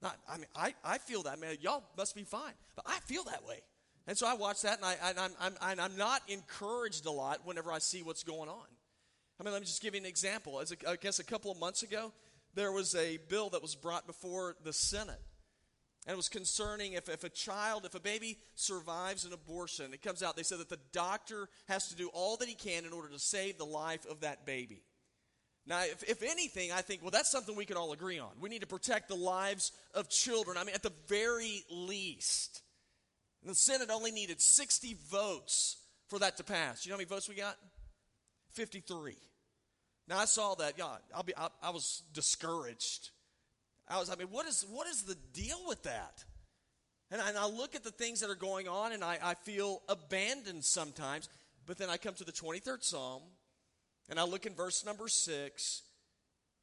Not, 0.00 0.16
I 0.28 0.36
mean, 0.36 0.46
I, 0.56 0.74
I 0.82 0.98
feel 0.98 1.24
that, 1.24 1.38
man. 1.38 1.56
Y'all 1.60 1.82
must 1.96 2.14
be 2.14 2.24
fine. 2.24 2.54
But 2.74 2.86
I 2.88 2.98
feel 3.00 3.24
that 3.24 3.44
way. 3.44 3.60
And 4.06 4.16
so 4.16 4.26
I 4.26 4.34
watch 4.34 4.62
that, 4.62 4.78
and, 4.78 4.84
I, 4.84 4.96
and 5.08 5.18
I'm, 5.18 5.56
I'm, 5.60 5.80
I'm 5.80 5.96
not 5.96 6.22
encouraged 6.28 7.06
a 7.06 7.10
lot 7.10 7.40
whenever 7.44 7.72
I 7.72 7.78
see 7.78 8.02
what's 8.02 8.22
going 8.22 8.48
on. 8.48 8.66
I 9.40 9.44
mean, 9.44 9.52
let 9.52 9.60
me 9.60 9.66
just 9.66 9.82
give 9.82 9.94
you 9.94 10.00
an 10.00 10.06
example. 10.06 10.60
As 10.60 10.72
a, 10.72 10.76
I 10.88 10.96
guess 10.96 11.18
a 11.18 11.24
couple 11.24 11.50
of 11.50 11.58
months 11.58 11.82
ago, 11.82 12.12
there 12.54 12.70
was 12.70 12.94
a 12.94 13.18
bill 13.28 13.50
that 13.50 13.62
was 13.62 13.74
brought 13.74 14.06
before 14.06 14.56
the 14.62 14.72
Senate. 14.72 15.20
And 16.06 16.12
it 16.12 16.16
was 16.16 16.28
concerning 16.28 16.92
if, 16.92 17.08
if 17.08 17.24
a 17.24 17.30
child, 17.30 17.86
if 17.86 17.94
a 17.94 18.00
baby 18.00 18.38
survives 18.54 19.24
an 19.24 19.32
abortion, 19.32 19.94
it 19.94 20.02
comes 20.02 20.22
out, 20.22 20.36
they 20.36 20.42
said 20.42 20.58
that 20.58 20.68
the 20.68 20.80
doctor 20.92 21.48
has 21.66 21.88
to 21.88 21.96
do 21.96 22.10
all 22.12 22.36
that 22.36 22.48
he 22.48 22.54
can 22.54 22.84
in 22.84 22.92
order 22.92 23.08
to 23.08 23.18
save 23.18 23.56
the 23.56 23.64
life 23.64 24.04
of 24.06 24.20
that 24.20 24.44
baby. 24.44 24.82
Now, 25.66 25.80
if, 25.82 26.02
if 26.02 26.22
anything, 26.22 26.72
I 26.72 26.82
think, 26.82 27.00
well, 27.00 27.10
that's 27.10 27.30
something 27.30 27.56
we 27.56 27.64
can 27.64 27.78
all 27.78 27.92
agree 27.92 28.18
on. 28.18 28.32
We 28.38 28.50
need 28.50 28.60
to 28.60 28.66
protect 28.66 29.08
the 29.08 29.14
lives 29.14 29.72
of 29.94 30.10
children. 30.10 30.58
I 30.58 30.64
mean, 30.64 30.74
at 30.74 30.82
the 30.82 30.92
very 31.08 31.64
least. 31.70 32.60
The 33.42 33.54
Senate 33.54 33.88
only 33.90 34.10
needed 34.10 34.42
60 34.42 34.96
votes 35.10 35.78
for 36.08 36.18
that 36.18 36.36
to 36.36 36.44
pass. 36.44 36.84
You 36.84 36.90
know 36.90 36.96
how 36.96 36.98
many 36.98 37.08
votes 37.08 37.30
we 37.30 37.34
got? 37.34 37.56
53. 38.52 39.16
Now, 40.06 40.18
I 40.18 40.26
saw 40.26 40.54
that. 40.56 40.74
Yeah, 40.76 40.96
I'll 41.14 41.22
be, 41.22 41.34
I, 41.34 41.48
I 41.62 41.70
was 41.70 42.02
discouraged 42.12 43.10
I 43.88 43.98
was, 43.98 44.10
I 44.10 44.16
mean, 44.16 44.28
what 44.30 44.46
is, 44.46 44.64
what 44.70 44.86
is 44.86 45.02
the 45.02 45.16
deal 45.32 45.58
with 45.66 45.82
that? 45.82 46.24
And 47.10 47.20
I, 47.20 47.28
and 47.28 47.38
I 47.38 47.46
look 47.46 47.74
at 47.74 47.84
the 47.84 47.90
things 47.90 48.20
that 48.20 48.30
are 48.30 48.34
going 48.34 48.66
on 48.66 48.92
and 48.92 49.04
I, 49.04 49.18
I 49.22 49.34
feel 49.34 49.82
abandoned 49.88 50.64
sometimes. 50.64 51.28
But 51.66 51.78
then 51.78 51.90
I 51.90 51.96
come 51.96 52.14
to 52.14 52.24
the 52.24 52.32
23rd 52.32 52.82
Psalm 52.82 53.22
and 54.10 54.18
I 54.18 54.24
look 54.24 54.46
in 54.46 54.54
verse 54.54 54.84
number 54.84 55.08
6, 55.08 55.82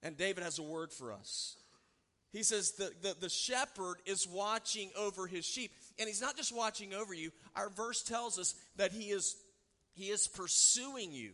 and 0.03 0.15
David 0.15 0.44
has 0.44 0.59
a 0.59 0.63
word 0.63 0.91
for 0.91 1.12
us. 1.12 1.56
He 2.31 2.44
says 2.44 2.71
the, 2.73 2.91
the, 3.01 3.15
the, 3.19 3.29
shepherd 3.29 3.97
is 4.06 4.27
watching 4.27 4.89
over 4.97 5.27
his 5.27 5.45
sheep. 5.45 5.71
And 6.00 6.07
he's 6.07 6.21
not 6.21 6.38
just 6.38 6.56
watching 6.56 6.94
over 6.94 7.13
you. 7.13 7.31
Our 7.56 7.69
verse 7.69 8.03
tells 8.03 8.39
us 8.39 8.56
that 8.77 8.94
he 8.94 9.09
is, 9.09 9.35
he 9.94 10.06
is 10.06 10.27
pursuing 10.27 11.12
you. 11.12 11.31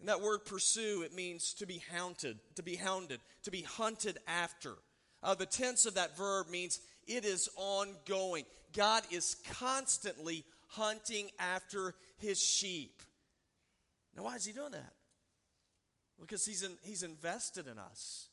And 0.00 0.08
that 0.08 0.20
word 0.20 0.44
pursue, 0.44 1.02
it 1.02 1.14
means 1.14 1.54
to 1.54 1.66
be 1.66 1.82
hounded, 1.92 2.38
to 2.56 2.62
be 2.62 2.76
hounded, 2.76 3.20
to 3.44 3.50
be 3.50 3.62
hunted 3.62 4.18
after. 4.26 4.74
Uh, 5.22 5.34
the 5.34 5.46
tense 5.46 5.86
of 5.86 5.94
that 5.94 6.16
verb 6.16 6.48
means 6.50 6.80
it 7.06 7.24
is 7.24 7.48
ongoing. 7.56 8.44
God 8.72 9.04
is 9.10 9.36
constantly 9.58 10.44
hunting 10.68 11.30
after 11.38 11.94
his 12.18 12.40
sheep. 12.40 13.02
Now, 14.16 14.24
why 14.24 14.36
is 14.36 14.44
he 14.44 14.52
doing 14.52 14.72
that? 14.72 14.92
Because 16.20 16.44
he's, 16.44 16.62
in, 16.62 16.72
he's 16.82 17.02
invested 17.02 17.66
in 17.66 17.78
us. 17.78 18.28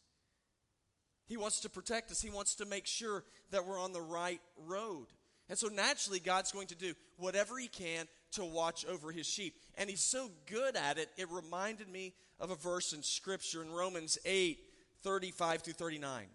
He 1.27 1.37
wants 1.37 1.61
to 1.61 1.69
protect 1.69 2.11
us, 2.11 2.21
he 2.21 2.29
wants 2.29 2.55
to 2.55 2.65
make 2.65 2.85
sure 2.85 3.23
that 3.51 3.65
we're 3.65 3.79
on 3.79 3.93
the 3.93 4.01
right 4.01 4.41
road. 4.67 5.07
And 5.47 5.57
so, 5.57 5.67
naturally, 5.67 6.19
God's 6.19 6.51
going 6.51 6.67
to 6.67 6.75
do 6.75 6.93
whatever 7.17 7.57
he 7.57 7.67
can 7.67 8.07
to 8.31 8.45
watch 8.45 8.85
over 8.85 9.11
his 9.11 9.27
sheep. 9.27 9.55
And 9.77 9.89
he's 9.89 10.01
so 10.01 10.29
good 10.49 10.75
at 10.75 10.97
it, 10.97 11.09
it 11.17 11.29
reminded 11.29 11.89
me 11.89 12.13
of 12.39 12.51
a 12.51 12.55
verse 12.55 12.93
in 12.93 13.03
Scripture 13.03 13.61
in 13.61 13.71
Romans 13.71 14.17
8 14.25 14.59
35 15.03 15.61
through 15.61 15.73
39. 15.73 16.25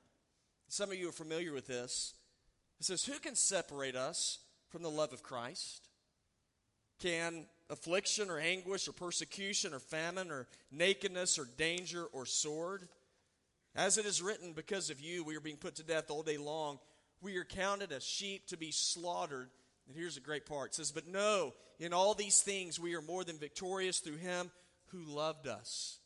Some 0.69 0.91
of 0.91 0.97
you 0.97 1.09
are 1.09 1.13
familiar 1.13 1.53
with 1.53 1.67
this. 1.67 2.15
It 2.81 2.87
says, 2.87 3.05
Who 3.05 3.19
can 3.19 3.35
separate 3.37 3.97
us 3.97 4.39
from 4.69 4.83
the 4.83 4.91
love 4.91 5.13
of 5.13 5.23
Christ? 5.23 5.89
Can 7.01 7.47
affliction 7.71 8.31
or 8.31 8.39
anguish 8.39 8.89
or 8.89 8.93
persecution 8.93 9.75
or 9.75 9.79
famine 9.79 10.31
or 10.31 10.47
nakedness 10.73 11.39
or 11.39 11.49
danger 11.57 12.07
or 12.13 12.27
sword? 12.27 12.89
As 13.75 13.99
it 13.99 14.07
is 14.07 14.23
written, 14.23 14.53
because 14.53 14.91
of 14.91 15.01
you 15.01 15.23
we 15.23 15.37
are 15.37 15.41
being 15.41 15.57
put 15.57 15.77
to 15.77 15.83
death 15.83 16.11
all 16.11 16.23
day 16.23 16.39
long. 16.39 16.79
We 17.21 17.37
are 17.37 17.45
counted 17.45 17.93
as 17.93 18.03
sheep 18.05 18.47
to 18.49 18.57
be 18.57 18.71
slaughtered. 18.71 19.51
And 19.87 19.97
here's 19.97 20.17
a 20.17 20.21
great 20.21 20.47
part. 20.47 20.71
It 20.71 20.75
says, 20.75 20.91
But 20.91 21.07
no, 21.07 21.55
in 21.79 21.93
all 21.93 22.15
these 22.15 22.41
things 22.41 22.81
we 22.81 22.95
are 22.95 23.03
more 23.03 23.25
than 23.25 23.39
victorious 23.39 24.01
through 24.01 24.17
him 24.17 24.51
who 24.87 24.99
loved 25.03 25.47
us. 25.47 25.99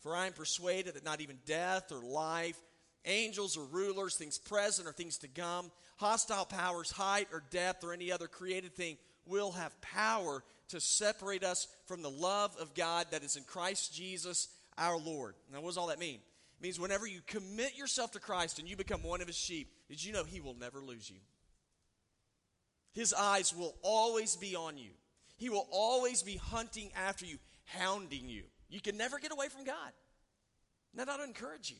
For 0.00 0.16
I 0.16 0.26
am 0.26 0.32
persuaded 0.32 0.94
that 0.94 1.04
not 1.04 1.20
even 1.20 1.38
death 1.46 1.92
or 1.92 2.02
life, 2.02 2.58
angels 3.04 3.56
or 3.56 3.64
rulers, 3.64 4.16
things 4.16 4.38
present 4.38 4.88
or 4.88 4.92
things 4.92 5.18
to 5.18 5.28
come, 5.28 5.70
hostile 5.96 6.44
powers, 6.44 6.90
height 6.90 7.28
or 7.32 7.42
depth, 7.50 7.84
or 7.84 7.92
any 7.92 8.10
other 8.10 8.26
created 8.26 8.74
thing 8.74 8.96
will 9.26 9.52
have 9.52 9.80
power 9.80 10.42
to 10.68 10.80
separate 10.80 11.44
us 11.44 11.68
from 11.86 12.02
the 12.02 12.10
love 12.10 12.56
of 12.58 12.74
God 12.74 13.06
that 13.10 13.22
is 13.22 13.36
in 13.36 13.44
Christ 13.44 13.94
Jesus 13.94 14.48
our 14.78 14.98
Lord. 14.98 15.34
Now, 15.52 15.60
what 15.60 15.68
does 15.68 15.76
all 15.76 15.88
that 15.88 16.00
mean? 16.00 16.16
It 16.16 16.62
means 16.62 16.80
whenever 16.80 17.06
you 17.06 17.20
commit 17.26 17.76
yourself 17.76 18.12
to 18.12 18.20
Christ 18.20 18.58
and 18.58 18.68
you 18.68 18.76
become 18.76 19.02
one 19.02 19.20
of 19.20 19.26
his 19.26 19.36
sheep, 19.36 19.70
did 19.88 20.02
you 20.02 20.12
know 20.12 20.24
he 20.24 20.40
will 20.40 20.54
never 20.54 20.80
lose 20.80 21.10
you? 21.10 21.18
His 22.92 23.14
eyes 23.14 23.54
will 23.54 23.74
always 23.82 24.36
be 24.36 24.54
on 24.54 24.76
you. 24.76 24.90
He 25.36 25.48
will 25.48 25.66
always 25.72 26.22
be 26.22 26.36
hunting 26.36 26.90
after 26.94 27.24
you, 27.26 27.38
hounding 27.64 28.28
you. 28.28 28.44
You 28.68 28.80
can 28.80 28.96
never 28.96 29.18
get 29.18 29.32
away 29.32 29.48
from 29.48 29.64
God. 29.64 29.92
Now, 30.94 31.04
That 31.04 31.20
encourage 31.20 31.70
you. 31.70 31.76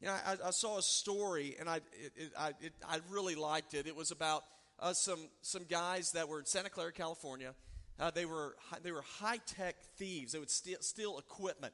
You 0.00 0.08
know, 0.08 0.14
I, 0.26 0.48
I 0.48 0.50
saw 0.50 0.78
a 0.78 0.82
story, 0.82 1.56
and 1.58 1.68
I, 1.68 1.76
it, 1.76 2.12
it, 2.16 2.32
I, 2.38 2.48
it, 2.60 2.72
I 2.86 3.00
really 3.10 3.34
liked 3.34 3.74
it. 3.74 3.86
It 3.86 3.94
was 3.94 4.10
about 4.10 4.44
uh, 4.80 4.92
some, 4.92 5.28
some 5.42 5.64
guys 5.64 6.12
that 6.12 6.28
were 6.28 6.40
in 6.40 6.46
Santa 6.46 6.70
Clara, 6.70 6.92
California. 6.92 7.54
Uh, 7.98 8.10
they 8.10 8.24
were, 8.24 8.56
they 8.82 8.90
were 8.90 9.04
high 9.20 9.38
tech 9.46 9.76
thieves, 9.96 10.32
they 10.32 10.38
would 10.38 10.50
steal, 10.50 10.78
steal 10.80 11.18
equipment. 11.18 11.72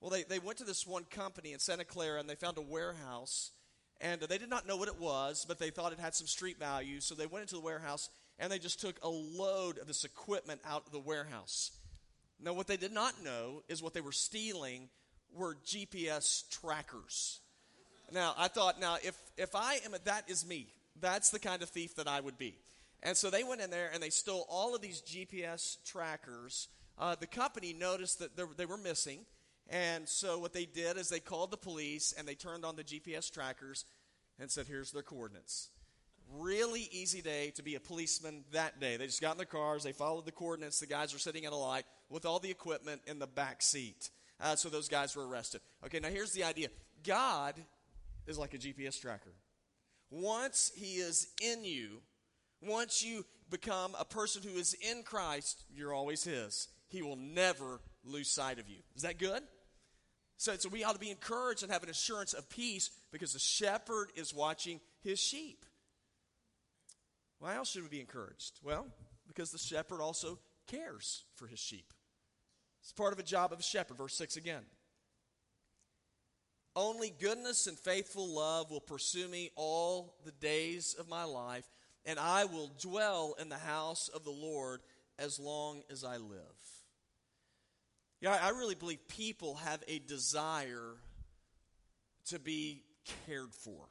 Well, 0.00 0.10
they, 0.10 0.22
they 0.22 0.38
went 0.38 0.58
to 0.58 0.64
this 0.64 0.86
one 0.86 1.04
company 1.04 1.52
in 1.52 1.58
Santa 1.58 1.84
Clara 1.84 2.20
and 2.20 2.30
they 2.30 2.36
found 2.36 2.56
a 2.56 2.62
warehouse. 2.62 3.50
And 4.00 4.20
they 4.20 4.38
did 4.38 4.50
not 4.50 4.66
know 4.66 4.76
what 4.76 4.88
it 4.88 5.00
was, 5.00 5.44
but 5.46 5.58
they 5.58 5.70
thought 5.70 5.92
it 5.92 5.98
had 5.98 6.14
some 6.14 6.26
street 6.26 6.58
value. 6.58 7.00
So 7.00 7.14
they 7.14 7.26
went 7.26 7.42
into 7.42 7.56
the 7.56 7.60
warehouse 7.60 8.10
and 8.38 8.52
they 8.52 8.58
just 8.58 8.80
took 8.80 8.96
a 9.02 9.08
load 9.08 9.78
of 9.78 9.86
this 9.86 10.04
equipment 10.04 10.60
out 10.64 10.86
of 10.86 10.92
the 10.92 11.00
warehouse. 11.00 11.72
Now, 12.40 12.52
what 12.52 12.68
they 12.68 12.76
did 12.76 12.92
not 12.92 13.24
know 13.24 13.62
is 13.68 13.82
what 13.82 13.94
they 13.94 14.00
were 14.00 14.12
stealing 14.12 14.88
were 15.34 15.56
GPS 15.66 16.48
trackers. 16.48 17.40
Now, 18.12 18.34
I 18.38 18.48
thought, 18.48 18.80
now, 18.80 18.96
if, 19.02 19.16
if 19.36 19.54
I 19.54 19.74
am, 19.84 19.94
that 20.04 20.24
is 20.28 20.46
me. 20.46 20.68
That's 21.00 21.30
the 21.30 21.40
kind 21.40 21.62
of 21.62 21.68
thief 21.68 21.96
that 21.96 22.08
I 22.08 22.20
would 22.20 22.38
be. 22.38 22.56
And 23.02 23.16
so 23.16 23.30
they 23.30 23.44
went 23.44 23.60
in 23.60 23.70
there 23.70 23.90
and 23.92 24.02
they 24.02 24.10
stole 24.10 24.46
all 24.48 24.74
of 24.74 24.80
these 24.80 25.02
GPS 25.02 25.76
trackers. 25.84 26.68
Uh, 26.96 27.16
the 27.18 27.26
company 27.26 27.72
noticed 27.72 28.20
that 28.20 28.36
they 28.56 28.66
were 28.66 28.76
missing. 28.76 29.20
And 29.68 30.08
so 30.08 30.38
what 30.38 30.52
they 30.52 30.64
did 30.64 30.96
is 30.96 31.08
they 31.08 31.20
called 31.20 31.50
the 31.50 31.56
police 31.56 32.14
and 32.16 32.26
they 32.26 32.34
turned 32.34 32.64
on 32.64 32.76
the 32.76 32.84
GPS 32.84 33.30
trackers 33.30 33.84
and 34.38 34.50
said, 34.50 34.66
here's 34.66 34.92
their 34.92 35.02
coordinates. 35.02 35.68
Really 36.38 36.88
easy 36.92 37.22
day 37.22 37.52
to 37.56 37.62
be 37.62 37.74
a 37.74 37.80
policeman 37.80 38.44
that 38.52 38.80
day. 38.80 38.96
They 38.96 39.06
just 39.06 39.20
got 39.20 39.32
in 39.32 39.38
their 39.38 39.46
cars, 39.46 39.82
they 39.82 39.92
followed 39.92 40.26
the 40.26 40.32
coordinates. 40.32 40.80
The 40.80 40.86
guys 40.86 41.12
were 41.12 41.18
sitting 41.18 41.44
at 41.44 41.52
a 41.52 41.56
light 41.56 41.84
with 42.08 42.24
all 42.24 42.38
the 42.38 42.50
equipment 42.50 43.02
in 43.06 43.18
the 43.18 43.26
back 43.26 43.62
seat. 43.62 44.10
Uh, 44.40 44.56
so 44.56 44.68
those 44.68 44.88
guys 44.88 45.16
were 45.16 45.26
arrested. 45.26 45.60
Okay, 45.84 46.00
now 46.00 46.08
here's 46.08 46.32
the 46.32 46.44
idea 46.44 46.68
God 47.04 47.54
is 48.26 48.38
like 48.38 48.54
a 48.54 48.58
GPS 48.58 49.00
tracker. 49.00 49.32
Once 50.10 50.70
He 50.74 50.96
is 50.96 51.28
in 51.42 51.64
you, 51.64 52.00
once 52.62 53.02
you 53.02 53.24
become 53.50 53.94
a 53.98 54.04
person 54.04 54.42
who 54.42 54.58
is 54.58 54.74
in 54.74 55.02
Christ, 55.02 55.64
you're 55.74 55.92
always 55.94 56.24
His. 56.24 56.68
He 56.88 57.02
will 57.02 57.16
never 57.16 57.80
lose 58.04 58.30
sight 58.30 58.58
of 58.58 58.68
you. 58.68 58.78
Is 58.96 59.02
that 59.02 59.18
good? 59.18 59.42
So, 60.38 60.56
so 60.56 60.68
we 60.68 60.84
ought 60.84 60.92
to 60.92 61.00
be 61.00 61.10
encouraged 61.10 61.64
and 61.64 61.72
have 61.72 61.82
an 61.82 61.90
assurance 61.90 62.32
of 62.32 62.48
peace 62.48 62.90
because 63.10 63.32
the 63.32 63.40
shepherd 63.40 64.12
is 64.14 64.32
watching 64.32 64.80
his 65.02 65.18
sheep. 65.18 65.66
Why 67.40 67.56
else 67.56 67.72
should 67.72 67.82
we 67.82 67.88
be 67.88 68.00
encouraged? 68.00 68.60
Well, 68.62 68.86
because 69.26 69.50
the 69.50 69.58
shepherd 69.58 70.00
also 70.00 70.38
cares 70.68 71.24
for 71.34 71.48
his 71.48 71.58
sheep. 71.58 71.92
It's 72.82 72.92
part 72.92 73.12
of 73.12 73.18
a 73.18 73.24
job 73.24 73.52
of 73.52 73.58
a 73.58 73.64
shepherd. 73.64 73.98
Verse 73.98 74.14
6 74.14 74.36
again. 74.36 74.62
Only 76.76 77.10
goodness 77.10 77.66
and 77.66 77.76
faithful 77.76 78.28
love 78.28 78.70
will 78.70 78.80
pursue 78.80 79.26
me 79.26 79.50
all 79.56 80.14
the 80.24 80.30
days 80.30 80.94
of 80.96 81.08
my 81.08 81.24
life, 81.24 81.68
and 82.04 82.16
I 82.20 82.44
will 82.44 82.70
dwell 82.80 83.34
in 83.40 83.48
the 83.48 83.56
house 83.56 84.08
of 84.08 84.22
the 84.22 84.30
Lord 84.30 84.80
as 85.18 85.40
long 85.40 85.82
as 85.90 86.04
I 86.04 86.18
live. 86.18 86.77
Yeah, 88.20 88.36
I 88.40 88.50
really 88.50 88.74
believe 88.74 89.06
people 89.08 89.54
have 89.56 89.82
a 89.86 90.00
desire 90.00 90.96
to 92.26 92.38
be 92.38 92.82
cared 93.26 93.54
for. 93.54 93.86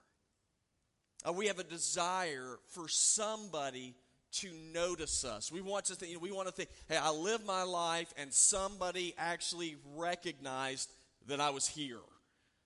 Uh, 1.28 1.34
we 1.34 1.48
have 1.48 1.60
a 1.60 1.64
desire 1.64 2.60
for 2.68 2.88
somebody 2.88 3.96
to 4.32 4.52
notice 4.74 5.24
us. 5.24 5.52
We 5.52 5.62
want 5.62 5.86
to 5.86 5.96
think, 5.96 6.12
you 6.12 6.18
know, 6.18 6.22
we 6.22 6.32
want 6.32 6.48
to 6.48 6.54
think, 6.54 6.70
hey, 6.90 6.98
I 6.98 7.12
live 7.12 7.46
my 7.46 7.64
life 7.64 8.14
and 8.18 8.34
somebody 8.34 9.16
actually 9.18 9.78
recognized 9.96 10.92
that 11.28 11.40
I 11.40 11.50
was 11.50 11.68
here. 11.68 12.00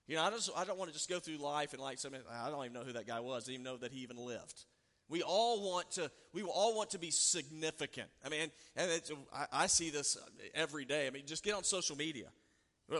You 0.08 0.16
know, 0.16 0.24
I, 0.24 0.30
just, 0.30 0.50
I 0.56 0.64
don't 0.64 0.78
want 0.78 0.90
to 0.90 0.94
just 0.94 1.08
go 1.08 1.20
through 1.20 1.38
life 1.38 1.72
and 1.72 1.80
like, 1.80 1.98
I 2.30 2.50
don't 2.50 2.64
even 2.64 2.72
know 2.72 2.84
who 2.84 2.92
that 2.92 3.06
guy 3.06 3.20
was. 3.20 3.44
I 3.44 3.52
didn't 3.52 3.62
even 3.62 3.64
know 3.64 3.76
that 3.78 3.92
he 3.92 4.00
even 4.00 4.16
lived. 4.16 4.64
We 5.12 5.22
all 5.22 5.60
want 5.60 5.90
to. 5.92 6.10
We 6.32 6.42
all 6.42 6.74
want 6.74 6.88
to 6.90 6.98
be 6.98 7.10
significant. 7.10 8.08
I 8.24 8.30
mean, 8.30 8.50
and 8.74 8.90
I, 9.30 9.46
I 9.52 9.66
see 9.66 9.90
this 9.90 10.16
every 10.54 10.86
day. 10.86 11.06
I 11.06 11.10
mean, 11.10 11.24
just 11.26 11.44
get 11.44 11.54
on 11.54 11.64
social 11.64 11.96
media. 11.96 12.28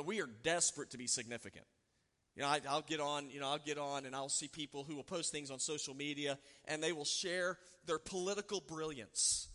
We 0.04 0.20
are 0.20 0.28
desperate 0.42 0.90
to 0.90 0.98
be 0.98 1.06
significant. 1.06 1.64
You 2.36 2.42
know, 2.42 2.48
I, 2.48 2.60
will 2.70 2.84
get 2.86 3.00
on. 3.00 3.30
You 3.30 3.40
know, 3.40 3.48
I'll 3.48 3.58
get 3.58 3.78
on, 3.78 4.04
and 4.04 4.14
I'll 4.14 4.28
see 4.28 4.46
people 4.46 4.84
who 4.84 4.94
will 4.94 5.02
post 5.02 5.32
things 5.32 5.50
on 5.50 5.58
social 5.58 5.94
media, 5.94 6.38
and 6.66 6.82
they 6.82 6.92
will 6.92 7.06
share 7.06 7.56
their 7.86 7.98
political 7.98 8.60
brilliance 8.60 9.48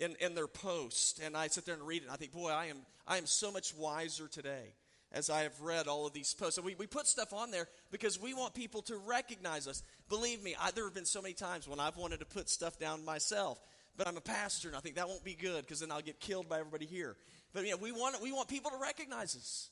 in, 0.00 0.16
in 0.18 0.34
their 0.34 0.48
post. 0.48 1.20
And 1.22 1.36
I 1.36 1.46
sit 1.46 1.64
there 1.64 1.76
and 1.76 1.86
read 1.86 2.02
it, 2.02 2.06
and 2.06 2.12
I 2.12 2.16
think, 2.16 2.32
boy, 2.32 2.50
I 2.50 2.66
am 2.66 2.78
I 3.06 3.18
am 3.18 3.26
so 3.26 3.52
much 3.52 3.72
wiser 3.76 4.26
today 4.26 4.74
as 5.12 5.28
I 5.28 5.42
have 5.42 5.60
read 5.60 5.88
all 5.88 6.06
of 6.06 6.12
these 6.12 6.32
posts. 6.34 6.58
And 6.58 6.64
we, 6.64 6.74
we 6.76 6.86
put 6.86 7.06
stuff 7.06 7.32
on 7.32 7.50
there 7.50 7.66
because 7.90 8.20
we 8.20 8.32
want 8.34 8.54
people 8.54 8.82
to 8.82 8.96
recognize 8.96 9.66
us. 9.66 9.82
Believe 10.08 10.42
me, 10.42 10.54
I, 10.60 10.70
there 10.70 10.84
have 10.84 10.94
been 10.94 11.04
so 11.04 11.20
many 11.20 11.34
times 11.34 11.66
when 11.66 11.80
I've 11.80 11.96
wanted 11.96 12.20
to 12.20 12.26
put 12.26 12.48
stuff 12.48 12.78
down 12.78 13.04
myself, 13.04 13.60
but 13.96 14.06
I'm 14.06 14.16
a 14.16 14.22
pastor 14.22 14.68
and 14.68 14.76
I 14.76 14.80
think 14.80 14.94
that 14.96 15.08
won't 15.08 15.24
be 15.24 15.34
good 15.34 15.62
because 15.62 15.80
then 15.80 15.90
I'll 15.90 16.00
get 16.00 16.20
killed 16.20 16.48
by 16.48 16.60
everybody 16.60 16.86
here. 16.86 17.16
But 17.52 17.66
yeah, 17.66 17.74
we 17.80 17.90
want, 17.90 18.22
we 18.22 18.32
want 18.32 18.48
people 18.48 18.70
to 18.70 18.78
recognize 18.78 19.34
us. 19.34 19.70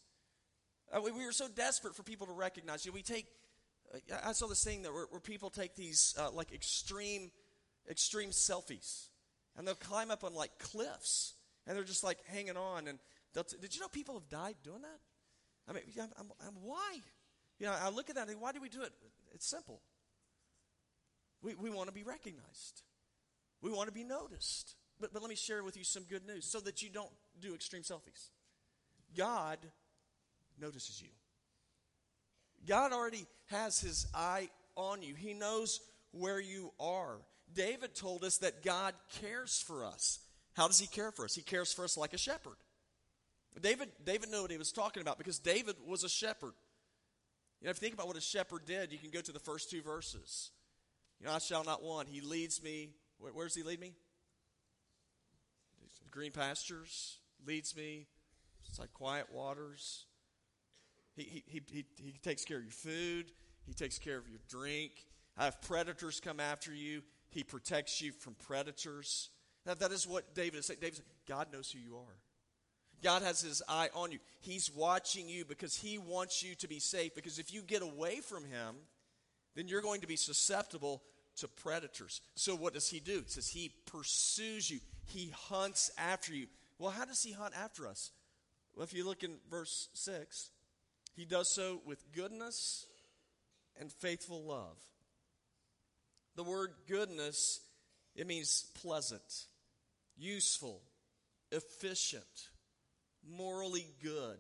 Uh, 0.92 1.00
we, 1.02 1.12
we 1.12 1.24
are 1.24 1.32
so 1.32 1.46
desperate 1.48 1.94
for 1.94 2.02
people 2.02 2.26
to 2.26 2.32
recognize 2.32 2.84
you. 2.84 2.92
We 2.92 3.02
take, 3.02 3.26
uh, 3.94 4.16
I 4.24 4.32
saw 4.32 4.48
this 4.48 4.64
thing 4.64 4.82
that 4.82 4.92
where, 4.92 5.06
where 5.10 5.20
people 5.20 5.50
take 5.50 5.76
these 5.76 6.14
uh, 6.18 6.30
like 6.32 6.52
extreme, 6.52 7.30
extreme 7.88 8.30
selfies 8.30 9.06
and 9.56 9.66
they'll 9.66 9.76
climb 9.76 10.10
up 10.10 10.24
on 10.24 10.34
like 10.34 10.58
cliffs 10.58 11.34
and 11.66 11.76
they're 11.76 11.84
just 11.84 12.02
like 12.02 12.18
hanging 12.26 12.56
on. 12.56 12.88
And 12.88 12.98
t- 13.34 13.56
did 13.60 13.74
you 13.74 13.80
know 13.80 13.88
people 13.88 14.14
have 14.14 14.28
died 14.28 14.56
doing 14.64 14.82
that? 14.82 14.98
I 15.68 15.72
mean, 15.72 15.82
I'm, 16.00 16.08
I'm, 16.18 16.26
I'm, 16.46 16.54
why? 16.62 16.98
You 17.58 17.66
know, 17.66 17.74
I 17.80 17.90
look 17.90 18.08
at 18.08 18.16
that 18.16 18.22
and 18.22 18.30
think, 18.30 18.42
why 18.42 18.52
do 18.52 18.60
we 18.60 18.68
do 18.68 18.82
it? 18.82 18.92
It's 19.34 19.46
simple. 19.46 19.80
We, 21.42 21.54
we 21.54 21.70
want 21.70 21.88
to 21.88 21.94
be 21.94 22.02
recognized. 22.02 22.82
We 23.60 23.70
want 23.70 23.88
to 23.88 23.94
be 23.94 24.04
noticed. 24.04 24.74
But, 25.00 25.12
but 25.12 25.22
let 25.22 25.28
me 25.28 25.36
share 25.36 25.62
with 25.62 25.76
you 25.76 25.84
some 25.84 26.04
good 26.04 26.26
news 26.26 26.44
so 26.44 26.60
that 26.60 26.82
you 26.82 26.88
don't 26.88 27.10
do 27.40 27.54
extreme 27.54 27.82
selfies. 27.82 28.30
God 29.16 29.58
notices 30.60 31.00
you. 31.02 31.08
God 32.66 32.92
already 32.92 33.26
has 33.46 33.80
his 33.80 34.06
eye 34.14 34.48
on 34.76 35.02
you. 35.02 35.14
He 35.14 35.34
knows 35.34 35.80
where 36.12 36.40
you 36.40 36.72
are. 36.80 37.18
David 37.54 37.94
told 37.94 38.24
us 38.24 38.38
that 38.38 38.62
God 38.62 38.94
cares 39.20 39.62
for 39.66 39.84
us. 39.84 40.18
How 40.54 40.66
does 40.66 40.78
he 40.78 40.86
care 40.86 41.12
for 41.12 41.24
us? 41.24 41.34
He 41.34 41.42
cares 41.42 41.72
for 41.72 41.84
us 41.84 41.96
like 41.96 42.12
a 42.12 42.18
shepherd. 42.18 42.56
David, 43.60 43.88
David 44.04 44.30
knew 44.30 44.42
what 44.42 44.50
he 44.50 44.58
was 44.58 44.72
talking 44.72 45.00
about 45.00 45.18
because 45.18 45.38
David 45.38 45.76
was 45.86 46.04
a 46.04 46.08
shepherd. 46.08 46.52
You 47.60 47.66
know, 47.66 47.70
if 47.70 47.76
you 47.78 47.88
think 47.88 47.94
about 47.94 48.06
what 48.06 48.16
a 48.16 48.20
shepherd 48.20 48.64
did, 48.66 48.92
you 48.92 48.98
can 48.98 49.10
go 49.10 49.20
to 49.20 49.32
the 49.32 49.40
first 49.40 49.70
two 49.70 49.82
verses. 49.82 50.50
You 51.20 51.26
know, 51.26 51.32
I 51.32 51.38
shall 51.38 51.64
not 51.64 51.82
want. 51.82 52.08
He 52.08 52.20
leads 52.20 52.62
me. 52.62 52.90
Where, 53.18 53.32
where 53.32 53.46
does 53.46 53.54
he 53.54 53.62
lead 53.62 53.80
me? 53.80 53.92
Green 56.10 56.30
pastures. 56.30 57.18
Leads 57.46 57.76
me. 57.76 58.06
It's 58.68 58.78
like 58.78 58.92
quiet 58.92 59.26
waters. 59.32 60.04
He, 61.16 61.42
he, 61.46 61.62
he, 61.72 61.84
he, 61.96 62.12
takes 62.22 62.44
care 62.44 62.58
of 62.58 62.62
your 62.62 62.70
food. 62.70 63.32
He 63.66 63.74
takes 63.74 63.98
care 63.98 64.18
of 64.18 64.28
your 64.28 64.38
drink. 64.48 64.92
I 65.36 65.44
have 65.44 65.60
predators 65.62 66.20
come 66.20 66.38
after 66.38 66.72
you. 66.72 67.02
He 67.30 67.42
protects 67.42 68.00
you 68.00 68.12
from 68.12 68.34
predators. 68.34 69.30
Now, 69.66 69.74
that 69.74 69.90
is 69.90 70.06
what 70.06 70.34
David 70.34 70.60
is 70.60 70.66
saying. 70.66 70.78
David 70.80 70.96
said, 70.96 71.04
God 71.26 71.52
knows 71.52 71.72
who 71.72 71.80
you 71.80 71.96
are. 71.96 72.16
God 73.02 73.22
has 73.22 73.40
his 73.40 73.62
eye 73.68 73.90
on 73.94 74.12
you. 74.12 74.18
He's 74.40 74.70
watching 74.74 75.28
you 75.28 75.44
because 75.44 75.76
he 75.76 75.98
wants 75.98 76.42
you 76.42 76.54
to 76.56 76.68
be 76.68 76.78
safe. 76.78 77.14
Because 77.14 77.38
if 77.38 77.52
you 77.52 77.62
get 77.62 77.82
away 77.82 78.20
from 78.20 78.44
him, 78.44 78.76
then 79.54 79.68
you're 79.68 79.82
going 79.82 80.00
to 80.00 80.06
be 80.06 80.16
susceptible 80.16 81.02
to 81.36 81.48
predators. 81.48 82.20
So 82.34 82.54
what 82.54 82.74
does 82.74 82.88
he 82.88 83.00
do? 83.00 83.18
It 83.18 83.30
says 83.30 83.48
he 83.48 83.72
pursues 83.86 84.70
you. 84.70 84.80
He 85.06 85.32
hunts 85.48 85.90
after 85.96 86.34
you. 86.34 86.46
Well, 86.78 86.90
how 86.90 87.04
does 87.04 87.22
he 87.22 87.32
hunt 87.32 87.54
after 87.56 87.86
us? 87.86 88.10
Well, 88.74 88.84
if 88.84 88.92
you 88.92 89.04
look 89.04 89.22
in 89.22 89.36
verse 89.50 89.88
6, 89.94 90.50
he 91.16 91.24
does 91.24 91.48
so 91.48 91.80
with 91.84 92.12
goodness 92.12 92.86
and 93.80 93.92
faithful 93.92 94.42
love. 94.42 94.76
The 96.36 96.44
word 96.44 96.70
goodness, 96.88 97.60
it 98.14 98.26
means 98.26 98.66
pleasant, 98.80 99.46
useful, 100.16 100.80
efficient 101.50 102.48
morally 103.36 103.86
good. 104.02 104.38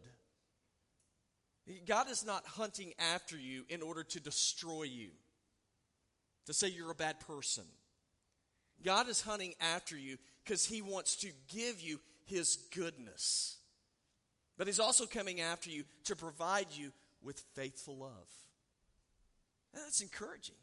God 1.86 2.10
is 2.10 2.24
not 2.24 2.46
hunting 2.46 2.92
after 3.12 3.36
you 3.36 3.64
in 3.68 3.82
order 3.82 4.02
to 4.02 4.20
destroy 4.20 4.84
you, 4.84 5.10
to 6.46 6.54
say 6.54 6.68
you're 6.68 6.90
a 6.90 6.94
bad 6.94 7.20
person. 7.20 7.64
God 8.84 9.08
is 9.08 9.20
hunting 9.20 9.54
after 9.60 9.96
you 9.96 10.16
because 10.44 10.64
He 10.64 10.82
wants 10.82 11.16
to 11.16 11.28
give 11.48 11.80
you 11.80 12.00
His 12.24 12.56
goodness. 12.74 13.58
But 14.56 14.66
He's 14.66 14.80
also 14.80 15.04
coming 15.04 15.40
after 15.40 15.70
you 15.70 15.84
to 16.04 16.16
provide 16.16 16.68
you 16.72 16.92
with 17.22 17.42
faithful 17.54 17.98
love. 17.98 18.30
that's 19.74 20.00
encouraging. 20.00 20.54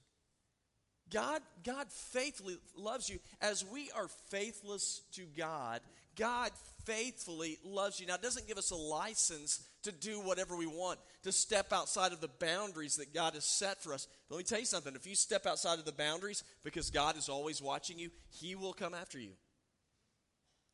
God, 1.11 1.41
God 1.63 1.91
faithfully 1.91 2.57
loves 2.75 3.09
you 3.09 3.19
as 3.39 3.63
we 3.63 3.91
are 3.95 4.07
faithless 4.29 5.01
to 5.13 5.23
God. 5.37 5.81
God 6.15 6.51
faithfully 6.85 7.57
loves 7.63 7.99
you. 7.99 8.07
Now, 8.07 8.15
it 8.15 8.21
doesn't 8.21 8.47
give 8.47 8.57
us 8.57 8.71
a 8.71 8.75
license 8.75 9.67
to 9.83 9.91
do 9.91 10.19
whatever 10.19 10.55
we 10.55 10.67
want, 10.67 10.99
to 11.23 11.31
step 11.31 11.73
outside 11.73 12.11
of 12.11 12.21
the 12.21 12.29
boundaries 12.39 12.95
that 12.97 13.13
God 13.13 13.33
has 13.33 13.45
set 13.45 13.81
for 13.81 13.93
us. 13.93 14.07
But 14.29 14.35
let 14.35 14.39
me 14.39 14.43
tell 14.45 14.59
you 14.59 14.65
something 14.65 14.95
if 14.95 15.07
you 15.07 15.15
step 15.15 15.45
outside 15.45 15.79
of 15.79 15.85
the 15.85 15.91
boundaries 15.91 16.43
because 16.63 16.89
God 16.89 17.17
is 17.17 17.29
always 17.29 17.61
watching 17.61 17.99
you, 17.99 18.09
He 18.29 18.55
will 18.55 18.73
come 18.73 18.93
after 18.93 19.19
you. 19.19 19.31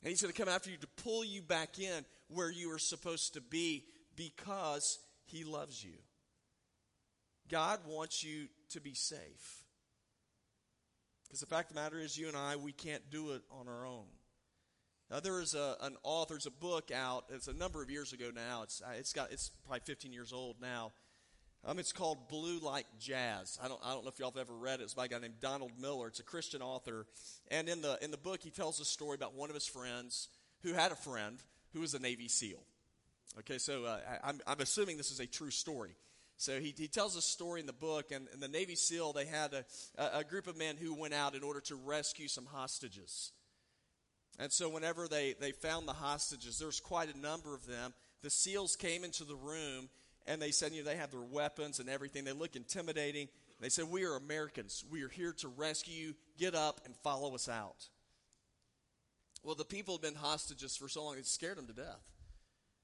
And 0.02 0.10
He's 0.10 0.22
going 0.22 0.34
to 0.34 0.40
come 0.40 0.54
after 0.54 0.70
you 0.70 0.78
to 0.78 1.04
pull 1.04 1.24
you 1.24 1.42
back 1.42 1.80
in 1.80 2.06
where 2.30 2.52
you 2.52 2.72
are 2.74 2.80
supposed 2.80 3.34
to 3.34 3.42
be 3.42 3.86
because 4.16 5.00
He 5.26 5.44
loves 5.44 5.84
you. 5.84 5.94
God 7.50 7.80
wants 7.86 8.24
you 8.24 8.48
to 8.70 8.80
be 8.80 8.94
safe. 8.94 9.64
Because 11.28 11.42
the 11.42 11.46
fact 11.46 11.70
of 11.70 11.76
the 11.76 11.82
matter 11.82 12.00
is, 12.00 12.18
you 12.18 12.28
and 12.28 12.38
I, 12.38 12.56
we 12.56 12.72
can't 12.72 13.10
do 13.10 13.32
it 13.32 13.42
on 13.52 13.68
our 13.68 13.86
own. 13.86 14.06
Now, 15.12 15.20
there 15.20 15.42
is 15.42 15.56
a, 15.56 15.76
an 15.82 15.98
author, 16.04 16.36
there's 16.36 16.46
a 16.46 16.52
book 16.52 16.90
out, 16.90 17.26
it's 17.30 17.50
a 17.50 17.54
number 17.54 17.84
of 17.84 17.90
years 17.90 18.14
ago 18.14 18.32
now, 18.34 18.62
it's, 18.64 18.82
uh, 18.82 18.94
it's, 18.98 19.12
got, 19.12 19.30
it's 19.34 19.52
probably 19.66 19.82
15 19.84 20.14
years 20.14 20.32
old 20.32 20.56
now. 20.62 20.94
Um, 21.66 21.80
it's 21.80 21.92
called 21.92 22.30
Blue 22.30 22.60
Like 22.60 22.86
Jazz. 22.98 23.60
I 23.62 23.68
don't, 23.68 23.80
I 23.84 23.94
don't 23.94 24.04
know 24.04 24.10
if 24.10 24.20
y'all 24.20 24.32
have 24.32 24.40
ever 24.40 24.56
read 24.56 24.80
it. 24.80 24.84
It's 24.84 24.94
by 24.94 25.06
a 25.06 25.08
guy 25.10 25.20
named 25.20 25.42
Donald 25.42 25.74
Miller. 25.78 26.08
It's 26.08 26.22
a 26.22 26.24
Christian 26.24 26.62
author. 26.62 27.06
And 27.52 27.68
in 27.68 27.82
the, 27.82 28.00
in 28.02 28.10
the 28.10 28.18
book, 28.18 28.40
he 28.42 28.50
tells 28.50 28.80
a 28.80 28.86
story 28.86 29.16
about 29.16 29.36
one 29.36 29.50
of 29.50 29.54
his 29.54 29.68
friends 29.68 30.30
who 30.64 30.74
had 30.74 30.94
a 30.94 30.96
friend 30.96 31.38
who 31.74 31.82
was 31.82 31.94
a 31.94 32.00
Navy 32.00 32.30
SEAL. 32.30 32.64
Okay, 33.40 33.58
so 33.58 33.84
uh, 33.84 34.00
I, 34.24 34.30
I'm, 34.30 34.40
I'm 34.48 34.62
assuming 34.62 34.96
this 34.96 35.12
is 35.12 35.20
a 35.20 35.28
true 35.28 35.52
story. 35.52 35.92
So 36.38 36.60
he, 36.60 36.74
he 36.76 36.88
tells 36.88 37.16
a 37.18 37.22
story 37.22 37.60
in 37.60 37.68
the 37.68 37.74
book, 37.74 38.12
and, 38.12 38.28
and 38.34 38.42
the 38.42 38.48
Navy 38.48 38.76
SEAL, 38.76 39.14
they 39.14 39.26
had 39.26 39.54
a, 39.54 40.20
a 40.20 40.24
group 40.24 40.48
of 40.48 40.58
men 40.58 40.78
who 40.78 40.96
went 40.96 41.14
out 41.14 41.36
in 41.36 41.44
order 41.44 41.60
to 41.62 41.76
rescue 41.76 42.28
some 42.30 42.46
hostages. 42.46 43.34
And 44.40 44.52
so, 44.52 44.70
whenever 44.70 45.08
they, 45.08 45.36
they 45.40 45.52
found 45.52 45.88
the 45.88 45.94
hostages, 45.94 46.58
there's 46.58 46.80
quite 46.80 47.14
a 47.14 47.20
number 47.20 47.54
of 47.54 47.66
them. 47.68 47.94
The 48.24 48.30
SEALs 48.30 48.76
came 48.76 49.04
into 49.04 49.24
the 49.24 49.36
room 49.36 49.90
and 50.28 50.42
they 50.42 50.52
said, 50.52 50.72
you 50.72 50.84
know, 50.84 50.90
they 50.90 50.98
have 50.98 51.12
their 51.12 51.22
weapons 51.22 51.80
and 51.80 51.90
everything. 51.90 52.24
They 52.24 52.32
look 52.32 52.56
intimidating. 52.56 53.28
They 53.60 53.70
said, 53.70 53.86
We 53.90 54.04
are 54.06 54.16
Americans. 54.16 54.84
We 54.90 55.04
are 55.04 55.10
here 55.10 55.34
to 55.34 55.48
rescue 55.48 55.94
you. 55.94 56.14
Get 56.38 56.56
up 56.56 56.82
and 56.86 56.96
follow 56.98 57.36
us 57.36 57.48
out. 57.48 57.88
Well, 59.44 59.56
the 59.56 59.66
people 59.66 59.96
had 59.96 60.02
been 60.02 60.16
hostages 60.16 60.76
for 60.76 60.88
so 60.88 61.04
long, 61.04 61.18
it 61.18 61.26
scared 61.26 61.58
them 61.58 61.68
to 61.68 61.74
death. 61.74 62.02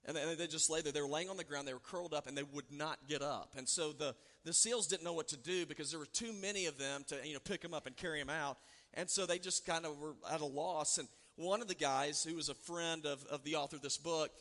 And 0.06 0.16
they, 0.16 0.36
they 0.36 0.48
just 0.48 0.70
lay 0.70 0.82
there. 0.82 0.92
They 0.92 1.01
were 1.01 1.08
laying 1.08 1.30
on 1.30 1.38
the 1.38 1.44
ground. 1.44 1.68
They 1.68 1.74
were 1.74 1.80
curled 1.80 2.13
up, 2.13 2.27
and 2.27 2.38
they 2.38 2.44
would 2.44 2.72
not 2.72 3.00
get 3.10 3.22
up. 3.22 3.54
And 3.58 3.68
so 3.68 3.92
the, 3.92 4.16
the 4.46 4.54
SEALs 4.54 4.88
didn't 4.88 5.04
know 5.04 5.13
what 5.13 5.27
to 5.30 5.38
do 5.38 5.66
because 5.66 5.89
there 5.92 6.00
were 6.00 6.06
too 6.06 6.32
many 6.34 6.66
of 6.68 6.77
them 6.77 7.04
to 7.08 7.18
you 7.25 7.34
know 7.34 7.39
pick 7.39 7.62
them 7.62 7.74
up 7.74 7.88
and 7.88 7.98
carry 7.98 8.20
them 8.20 8.30
out. 8.30 8.58
And 8.94 9.10
so 9.10 9.25
they 9.25 9.38
just 9.38 9.66
kind 9.66 9.86
of 9.86 10.00
were 10.00 10.16
at 10.32 10.42
a 10.42 10.46
loss. 10.46 10.98
And 10.98 11.08
one 11.38 11.62
of 11.62 11.67
the 11.67 11.75
guys 11.75 12.24
who 12.24 12.36
was 12.36 12.50
a 12.50 12.56
friend 12.56 13.06
of, 13.06 13.24
of 13.25 13.44
the 13.44 13.56
author 13.56 13.77
of 13.77 13.82
this 13.82 13.98
book, 13.98 14.32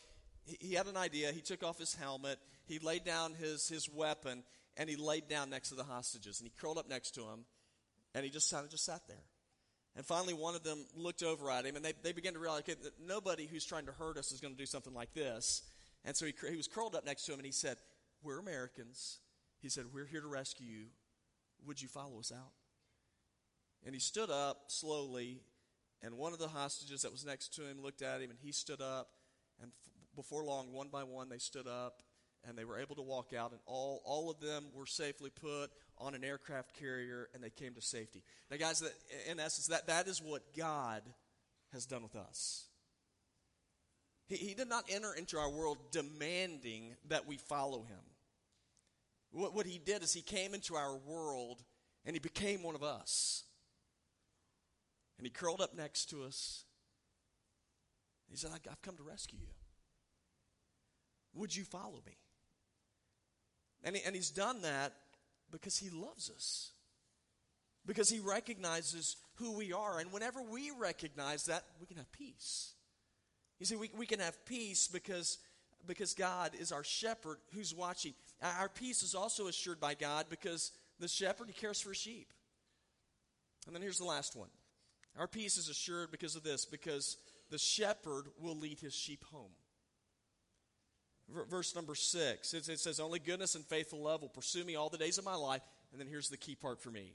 he, 0.44 0.68
he 0.68 0.74
had 0.74 0.86
an 0.86 0.96
idea. 0.96 1.30
He 1.30 1.40
took 1.40 1.62
off 1.62 1.78
his 1.78 1.94
helmet, 1.94 2.38
he 2.66 2.78
laid 2.78 3.04
down 3.04 3.34
his, 3.34 3.68
his 3.68 3.88
weapon, 3.88 4.42
and 4.76 4.90
he 4.90 4.96
laid 4.96 5.28
down 5.28 5.50
next 5.50 5.68
to 5.68 5.74
the 5.74 5.84
hostages. 5.84 6.40
And 6.40 6.48
he 6.48 6.52
curled 6.60 6.78
up 6.78 6.88
next 6.88 7.12
to 7.12 7.20
him, 7.22 7.44
and 8.14 8.24
he 8.24 8.30
just 8.30 8.50
kind 8.50 8.64
of 8.64 8.70
just 8.70 8.84
sat 8.84 9.02
there. 9.06 9.24
And 9.94 10.04
finally, 10.04 10.34
one 10.34 10.54
of 10.54 10.62
them 10.62 10.84
looked 10.94 11.22
over 11.22 11.50
at 11.50 11.64
him, 11.64 11.76
and 11.76 11.84
they, 11.84 11.92
they 12.02 12.12
began 12.12 12.34
to 12.34 12.38
realize 12.38 12.60
okay, 12.60 12.74
that 12.82 12.92
nobody 13.06 13.46
who's 13.46 13.64
trying 13.64 13.86
to 13.86 13.92
hurt 13.92 14.18
us 14.18 14.32
is 14.32 14.40
going 14.40 14.54
to 14.54 14.58
do 14.58 14.66
something 14.66 14.92
like 14.92 15.14
this. 15.14 15.62
And 16.04 16.14
so 16.14 16.26
he, 16.26 16.34
he 16.50 16.56
was 16.56 16.68
curled 16.68 16.94
up 16.94 17.06
next 17.06 17.24
to 17.26 17.32
him, 17.32 17.38
and 17.38 17.46
he 17.46 17.52
said, 17.52 17.78
We're 18.22 18.38
Americans. 18.38 19.20
He 19.60 19.68
said, 19.70 19.84
We're 19.92 20.06
here 20.06 20.20
to 20.20 20.28
rescue 20.28 20.66
you. 20.66 20.84
Would 21.66 21.80
you 21.80 21.88
follow 21.88 22.18
us 22.18 22.30
out? 22.30 22.52
And 23.84 23.94
he 23.94 24.00
stood 24.00 24.30
up 24.30 24.64
slowly, 24.68 25.40
and 26.02 26.16
one 26.16 26.32
of 26.32 26.38
the 26.38 26.48
hostages 26.48 27.02
that 27.02 27.12
was 27.12 27.24
next 27.24 27.54
to 27.56 27.62
him 27.62 27.80
looked 27.82 28.02
at 28.02 28.20
him, 28.20 28.30
and 28.30 28.38
he 28.42 28.52
stood 28.52 28.80
up. 28.80 29.08
And 29.60 29.72
f- 29.72 29.92
before 30.14 30.44
long, 30.44 30.72
one 30.72 30.88
by 30.88 31.04
one, 31.04 31.28
they 31.28 31.38
stood 31.38 31.66
up, 31.66 32.02
and 32.46 32.56
they 32.56 32.64
were 32.64 32.78
able 32.78 32.94
to 32.96 33.02
walk 33.02 33.32
out, 33.32 33.52
and 33.52 33.60
all, 33.66 34.02
all 34.04 34.30
of 34.30 34.40
them 34.40 34.66
were 34.74 34.86
safely 34.86 35.30
put 35.30 35.68
on 35.98 36.14
an 36.14 36.22
aircraft 36.22 36.78
carrier, 36.78 37.28
and 37.34 37.42
they 37.42 37.50
came 37.50 37.74
to 37.74 37.82
safety. 37.82 38.22
Now, 38.50 38.58
guys, 38.58 38.80
that, 38.80 38.92
in 39.30 39.40
essence, 39.40 39.66
that, 39.68 39.86
that 39.86 40.06
is 40.06 40.22
what 40.22 40.42
God 40.56 41.02
has 41.72 41.86
done 41.86 42.02
with 42.02 42.14
us. 42.14 42.66
He, 44.28 44.36
he 44.36 44.54
did 44.54 44.68
not 44.68 44.84
enter 44.88 45.12
into 45.14 45.38
our 45.38 45.50
world 45.50 45.78
demanding 45.92 46.94
that 47.08 47.26
we 47.26 47.36
follow 47.36 47.82
him. 47.82 47.98
What, 49.30 49.54
what 49.54 49.66
he 49.66 49.78
did 49.78 50.02
is 50.02 50.12
he 50.12 50.22
came 50.22 50.54
into 50.54 50.76
our 50.76 50.96
world 50.96 51.62
and 52.04 52.14
he 52.14 52.20
became 52.20 52.62
one 52.62 52.74
of 52.74 52.82
us. 52.82 53.44
And 55.18 55.26
he 55.26 55.30
curled 55.30 55.60
up 55.60 55.74
next 55.74 56.10
to 56.10 56.24
us. 56.24 56.64
He 58.30 58.36
said, 58.36 58.50
I've 58.52 58.82
come 58.82 58.96
to 58.96 59.02
rescue 59.02 59.38
you. 59.40 59.52
Would 61.34 61.54
you 61.54 61.64
follow 61.64 62.02
me? 62.06 62.16
And, 63.84 63.96
he, 63.96 64.02
and 64.04 64.14
he's 64.14 64.30
done 64.30 64.62
that 64.62 64.92
because 65.50 65.76
he 65.76 65.90
loves 65.90 66.30
us. 66.30 66.70
Because 67.86 68.08
he 68.10 68.18
recognizes 68.18 69.16
who 69.34 69.56
we 69.56 69.72
are. 69.72 70.00
And 70.00 70.12
whenever 70.12 70.42
we 70.42 70.72
recognize 70.76 71.44
that, 71.44 71.64
we 71.80 71.86
can 71.86 71.98
have 71.98 72.10
peace. 72.10 72.72
You 73.60 73.66
see, 73.66 73.76
we, 73.76 73.90
we 73.96 74.06
can 74.06 74.20
have 74.20 74.44
peace 74.44 74.88
because, 74.88 75.38
because 75.86 76.14
God 76.14 76.52
is 76.58 76.72
our 76.72 76.84
shepherd 76.84 77.38
who's 77.54 77.74
watching. 77.74 78.14
Our 78.42 78.68
peace 78.68 79.02
is 79.02 79.14
also 79.14 79.46
assured 79.46 79.80
by 79.80 79.94
God 79.94 80.26
because 80.28 80.72
the 80.98 81.08
shepherd, 81.08 81.48
he 81.48 81.54
cares 81.54 81.80
for 81.80 81.94
sheep. 81.94 82.32
And 83.66 83.74
then 83.74 83.82
here's 83.82 83.98
the 83.98 84.04
last 84.04 84.36
one. 84.36 84.48
Our 85.18 85.26
peace 85.26 85.56
is 85.56 85.68
assured 85.68 86.10
because 86.10 86.36
of 86.36 86.42
this, 86.42 86.64
because 86.64 87.16
the 87.50 87.58
shepherd 87.58 88.26
will 88.38 88.56
lead 88.56 88.80
his 88.80 88.94
sheep 88.94 89.24
home. 89.32 89.52
Verse 91.28 91.74
number 91.74 91.94
six, 91.94 92.54
it, 92.54 92.66
says, 92.78 93.00
Only 93.00 93.18
goodness 93.18 93.56
and 93.56 93.64
faithful 93.64 94.00
love 94.00 94.22
will 94.22 94.28
pursue 94.28 94.64
me 94.64 94.76
all 94.76 94.88
the 94.88 94.98
days 94.98 95.18
of 95.18 95.24
my 95.24 95.34
life. 95.34 95.62
And 95.90 96.00
then 96.00 96.06
here's 96.06 96.28
the 96.28 96.36
key 96.36 96.54
part 96.54 96.80
for 96.80 96.90
me. 96.90 97.14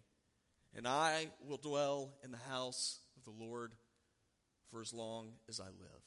And 0.75 0.87
I 0.87 1.27
will 1.47 1.57
dwell 1.57 2.11
in 2.23 2.31
the 2.31 2.37
house 2.37 2.99
of 3.17 3.23
the 3.23 3.43
Lord 3.43 3.71
for 4.69 4.81
as 4.81 4.93
long 4.93 5.33
as 5.47 5.59
I 5.59 5.65
live. 5.65 6.01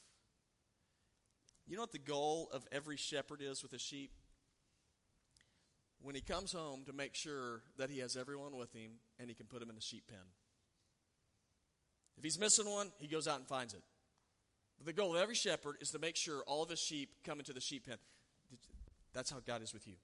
You 1.67 1.75
know 1.75 1.81
what 1.81 1.91
the 1.91 1.97
goal 1.97 2.49
of 2.53 2.67
every 2.71 2.97
shepherd 2.97 3.41
is 3.41 3.63
with 3.63 3.73
a 3.73 3.79
sheep? 3.79 4.11
When 5.99 6.13
he 6.13 6.21
comes 6.21 6.51
home 6.51 6.83
to 6.85 6.93
make 6.93 7.15
sure 7.15 7.63
that 7.77 7.89
he 7.89 7.99
has 7.99 8.15
everyone 8.15 8.55
with 8.55 8.71
him 8.73 8.91
and 9.19 9.29
he 9.29 9.35
can 9.35 9.47
put 9.47 9.61
them 9.61 9.69
in 9.69 9.75
the 9.75 9.81
sheep 9.81 10.03
pen. 10.07 10.19
If 12.17 12.23
he's 12.23 12.39
missing 12.39 12.69
one, 12.69 12.91
he 12.99 13.07
goes 13.07 13.27
out 13.27 13.39
and 13.39 13.47
finds 13.47 13.73
it. 13.73 13.81
But 14.77 14.87
the 14.87 14.93
goal 14.93 15.15
of 15.15 15.21
every 15.21 15.35
shepherd 15.35 15.77
is 15.81 15.91
to 15.91 15.99
make 15.99 16.15
sure 16.15 16.43
all 16.47 16.63
of 16.63 16.69
his 16.69 16.79
sheep 16.79 17.09
come 17.23 17.39
into 17.39 17.53
the 17.53 17.61
sheep 17.61 17.87
pen. 17.87 17.97
That's 19.13 19.31
how 19.31 19.37
God 19.45 19.61
is 19.61 19.73
with 19.73 19.87
you. 19.87 19.95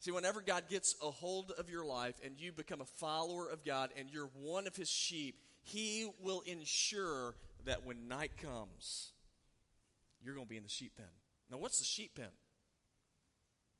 See, 0.00 0.12
whenever 0.12 0.40
God 0.40 0.64
gets 0.68 0.94
a 1.02 1.10
hold 1.10 1.52
of 1.58 1.68
your 1.68 1.84
life 1.84 2.14
and 2.24 2.38
you 2.38 2.52
become 2.52 2.80
a 2.80 2.84
follower 2.84 3.48
of 3.48 3.64
God 3.64 3.90
and 3.96 4.08
you're 4.10 4.30
one 4.40 4.66
of 4.66 4.76
his 4.76 4.88
sheep, 4.88 5.40
he 5.62 6.08
will 6.20 6.42
ensure 6.46 7.34
that 7.64 7.84
when 7.84 8.06
night 8.08 8.32
comes, 8.36 9.12
you're 10.22 10.34
going 10.34 10.46
to 10.46 10.50
be 10.50 10.56
in 10.56 10.62
the 10.62 10.68
sheep 10.68 10.92
pen. 10.96 11.06
Now, 11.50 11.58
what's 11.58 11.78
the 11.78 11.84
sheep 11.84 12.14
pen? 12.14 12.30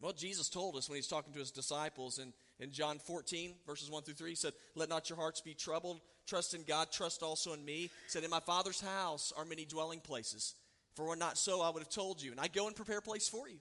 Well, 0.00 0.12
Jesus 0.12 0.48
told 0.48 0.76
us 0.76 0.88
when 0.88 0.96
he's 0.96 1.08
talking 1.08 1.32
to 1.32 1.38
his 1.38 1.50
disciples 1.50 2.18
in, 2.18 2.32
in 2.60 2.70
John 2.70 2.98
14, 2.98 3.54
verses 3.66 3.90
1 3.90 4.02
through 4.02 4.14
3, 4.14 4.30
he 4.30 4.36
said, 4.36 4.52
Let 4.74 4.88
not 4.88 5.08
your 5.08 5.18
hearts 5.18 5.40
be 5.40 5.54
troubled. 5.54 6.00
Trust 6.28 6.54
in 6.54 6.62
God, 6.62 6.92
trust 6.92 7.22
also 7.22 7.54
in 7.54 7.64
me. 7.64 7.82
He 7.82 7.90
said, 8.08 8.22
In 8.22 8.30
my 8.30 8.40
Father's 8.40 8.80
house 8.80 9.32
are 9.36 9.44
many 9.44 9.64
dwelling 9.64 10.00
places. 10.00 10.54
For 10.94 11.06
were 11.06 11.16
not 11.16 11.38
so, 11.38 11.62
I 11.62 11.70
would 11.70 11.82
have 11.82 11.88
told 11.88 12.22
you. 12.22 12.32
And 12.32 12.40
I 12.40 12.48
go 12.48 12.66
and 12.66 12.76
prepare 12.76 12.98
a 12.98 13.02
place 13.02 13.28
for 13.28 13.48
you. 13.48 13.58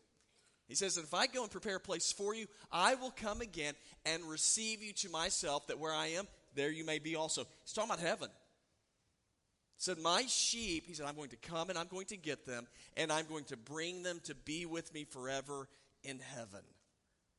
He 0.68 0.76
says, 0.76 0.98
If 0.98 1.14
I 1.14 1.28
go 1.28 1.44
and 1.44 1.52
prepare 1.52 1.78
a 1.78 1.80
place 1.80 2.12
for 2.12 2.36
you, 2.36 2.46
I 2.72 2.96
will 2.96 3.12
come 3.12 3.42
again 3.42 3.74
and 4.06 4.24
receive 4.24 4.84
you 4.84 4.92
to 4.94 5.10
myself, 5.10 5.68
that 5.68 5.80
where 5.80 5.94
I 5.94 6.08
am, 6.08 6.28
there 6.56 6.70
you 6.70 6.86
may 6.86 7.00
be 7.00 7.16
also. 7.16 7.46
He's 7.64 7.74
talking 7.74 7.90
about 7.90 8.06
heaven 8.06 8.30
said, 9.78 10.00
My 10.00 10.24
sheep, 10.28 10.86
he 10.88 10.94
said, 10.94 11.06
I'm 11.06 11.16
going 11.16 11.30
to 11.30 11.38
come 11.38 11.70
and 11.70 11.78
I'm 11.78 11.88
going 11.88 12.08
to 12.08 12.18
get 12.18 12.46
them, 12.46 12.68
and 12.98 13.12
I'm 13.12 13.26
going 13.26 13.46
to 13.46 13.58
bring 13.58 14.04
them 14.04 14.20
to 14.24 14.36
be 14.36 14.66
with 14.66 14.94
me 14.94 15.06
forever 15.06 15.68
in 16.04 16.20
heaven. 16.36 16.62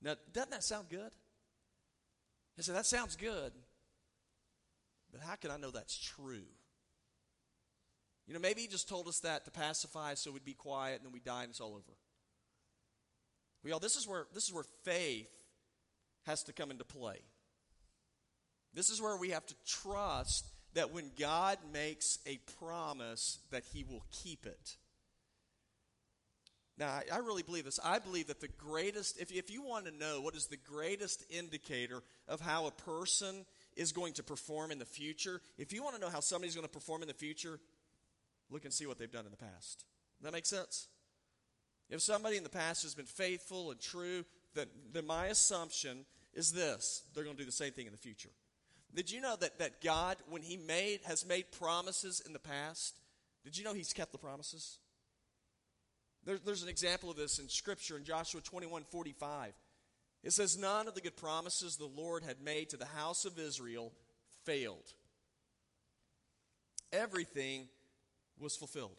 Now, 0.00 0.14
doesn't 0.32 0.50
that 0.52 0.64
sound 0.64 0.88
good? 0.88 1.10
I 2.58 2.62
said, 2.62 2.76
That 2.76 2.86
sounds 2.86 3.16
good. 3.16 3.52
But 5.12 5.20
how 5.20 5.36
can 5.36 5.50
I 5.50 5.56
know 5.56 5.70
that's 5.70 5.98
true? 5.98 6.46
You 8.26 8.34
know, 8.34 8.40
maybe 8.40 8.60
he 8.60 8.66
just 8.66 8.88
told 8.88 9.08
us 9.08 9.20
that 9.20 9.46
to 9.46 9.50
pacify 9.50 10.14
so 10.14 10.30
we'd 10.30 10.44
be 10.44 10.52
quiet 10.52 10.96
and 10.96 11.06
then 11.06 11.12
we 11.12 11.20
die 11.20 11.44
and 11.44 11.50
it's 11.50 11.60
all 11.60 11.72
over. 11.72 11.96
Well, 13.64 13.78
this 13.78 13.96
is 13.96 14.06
where 14.06 14.26
this 14.34 14.44
is 14.44 14.52
where 14.52 14.64
faith 14.84 15.30
has 16.26 16.42
to 16.44 16.52
come 16.52 16.70
into 16.70 16.84
play. 16.84 17.20
This 18.74 18.90
is 18.90 19.00
where 19.00 19.16
we 19.16 19.30
have 19.30 19.46
to 19.46 19.54
trust 19.66 20.46
that 20.74 20.92
when 20.92 21.10
God 21.18 21.58
makes 21.72 22.18
a 22.26 22.38
promise, 22.58 23.40
that 23.50 23.64
he 23.72 23.82
will 23.82 24.04
keep 24.12 24.46
it. 24.46 24.76
Now, 26.76 26.88
I, 26.88 27.04
I 27.12 27.18
really 27.18 27.42
believe 27.42 27.64
this. 27.64 27.80
I 27.82 27.98
believe 27.98 28.28
that 28.28 28.40
the 28.40 28.48
greatest, 28.48 29.20
if, 29.20 29.32
if 29.32 29.50
you 29.50 29.62
want 29.62 29.86
to 29.86 29.90
know 29.90 30.20
what 30.20 30.36
is 30.36 30.46
the 30.46 30.58
greatest 30.58 31.24
indicator 31.30 32.02
of 32.28 32.40
how 32.40 32.66
a 32.66 32.70
person 32.70 33.46
is 33.78 33.92
going 33.92 34.12
to 34.14 34.22
perform 34.22 34.70
in 34.70 34.78
the 34.78 34.84
future, 34.84 35.40
if 35.56 35.72
you 35.72 35.82
want 35.82 35.94
to 35.94 36.00
know 36.00 36.10
how 36.10 36.20
somebody's 36.20 36.54
going 36.54 36.66
to 36.66 36.72
perform 36.72 37.00
in 37.00 37.08
the 37.08 37.14
future, 37.14 37.58
look 38.50 38.64
and 38.64 38.74
see 38.74 38.86
what 38.86 38.98
they've 38.98 39.10
done 39.10 39.24
in 39.24 39.30
the 39.30 39.36
past. 39.36 39.84
That 40.20 40.32
makes 40.32 40.50
sense? 40.50 40.88
If 41.88 42.02
somebody 42.02 42.36
in 42.36 42.42
the 42.42 42.50
past 42.50 42.82
has 42.82 42.94
been 42.94 43.06
faithful 43.06 43.70
and 43.70 43.80
true, 43.80 44.24
then, 44.54 44.66
then 44.92 45.06
my 45.06 45.26
assumption 45.26 46.04
is 46.34 46.52
this 46.52 47.04
they're 47.14 47.24
going 47.24 47.36
to 47.36 47.42
do 47.42 47.46
the 47.46 47.52
same 47.52 47.72
thing 47.72 47.86
in 47.86 47.92
the 47.92 47.98
future. 47.98 48.30
Did 48.94 49.10
you 49.10 49.20
know 49.20 49.36
that, 49.36 49.58
that 49.58 49.80
God, 49.80 50.16
when 50.28 50.42
He 50.42 50.56
made, 50.56 51.00
has 51.04 51.26
made 51.26 51.52
promises 51.52 52.20
in 52.26 52.32
the 52.32 52.38
past, 52.38 52.98
did 53.44 53.56
you 53.56 53.64
know 53.64 53.74
He's 53.74 53.92
kept 53.92 54.12
the 54.12 54.18
promises? 54.18 54.78
There, 56.24 56.38
there's 56.44 56.62
an 56.62 56.68
example 56.68 57.10
of 57.10 57.16
this 57.16 57.38
in 57.38 57.48
Scripture 57.48 57.96
in 57.96 58.04
Joshua 58.04 58.40
21 58.40 58.82
45. 58.90 59.52
It 60.22 60.32
says, 60.32 60.58
None 60.58 60.88
of 60.88 60.94
the 60.94 61.00
good 61.00 61.16
promises 61.16 61.76
the 61.76 61.86
Lord 61.86 62.22
had 62.22 62.40
made 62.42 62.70
to 62.70 62.76
the 62.76 62.84
house 62.86 63.24
of 63.24 63.38
Israel 63.38 63.92
failed. 64.44 64.92
Everything 66.92 67.68
was 68.38 68.56
fulfilled. 68.56 68.96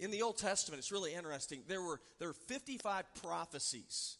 In 0.00 0.10
the 0.10 0.22
Old 0.22 0.38
Testament, 0.38 0.80
it's 0.80 0.92
really 0.92 1.14
interesting. 1.14 1.62
There 1.68 1.82
were, 1.82 2.00
there 2.18 2.28
were 2.28 2.34
55 2.34 3.04
prophecies. 3.22 4.18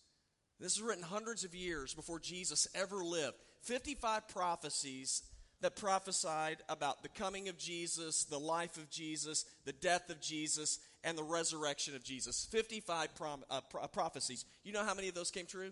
This 0.60 0.76
is 0.76 0.82
written 0.82 1.02
hundreds 1.02 1.44
of 1.44 1.54
years 1.54 1.94
before 1.94 2.20
Jesus 2.20 2.68
ever 2.74 3.04
lived. 3.04 3.36
55 3.62 4.28
prophecies 4.28 5.22
that 5.60 5.76
prophesied 5.76 6.58
about 6.68 7.02
the 7.02 7.08
coming 7.08 7.48
of 7.48 7.58
Jesus, 7.58 8.24
the 8.24 8.38
life 8.38 8.76
of 8.76 8.90
Jesus, 8.90 9.44
the 9.64 9.72
death 9.72 10.10
of 10.10 10.20
Jesus, 10.20 10.78
and 11.04 11.16
the 11.16 11.22
resurrection 11.22 11.94
of 11.94 12.02
Jesus. 12.02 12.48
55 12.50 13.14
prom, 13.14 13.44
uh, 13.50 13.60
pro- 13.70 13.82
uh, 13.82 13.86
prophecies. 13.86 14.44
You 14.64 14.72
know 14.72 14.82
how 14.82 14.94
many 14.94 15.08
of 15.08 15.14
those 15.14 15.30
came 15.30 15.46
true? 15.46 15.70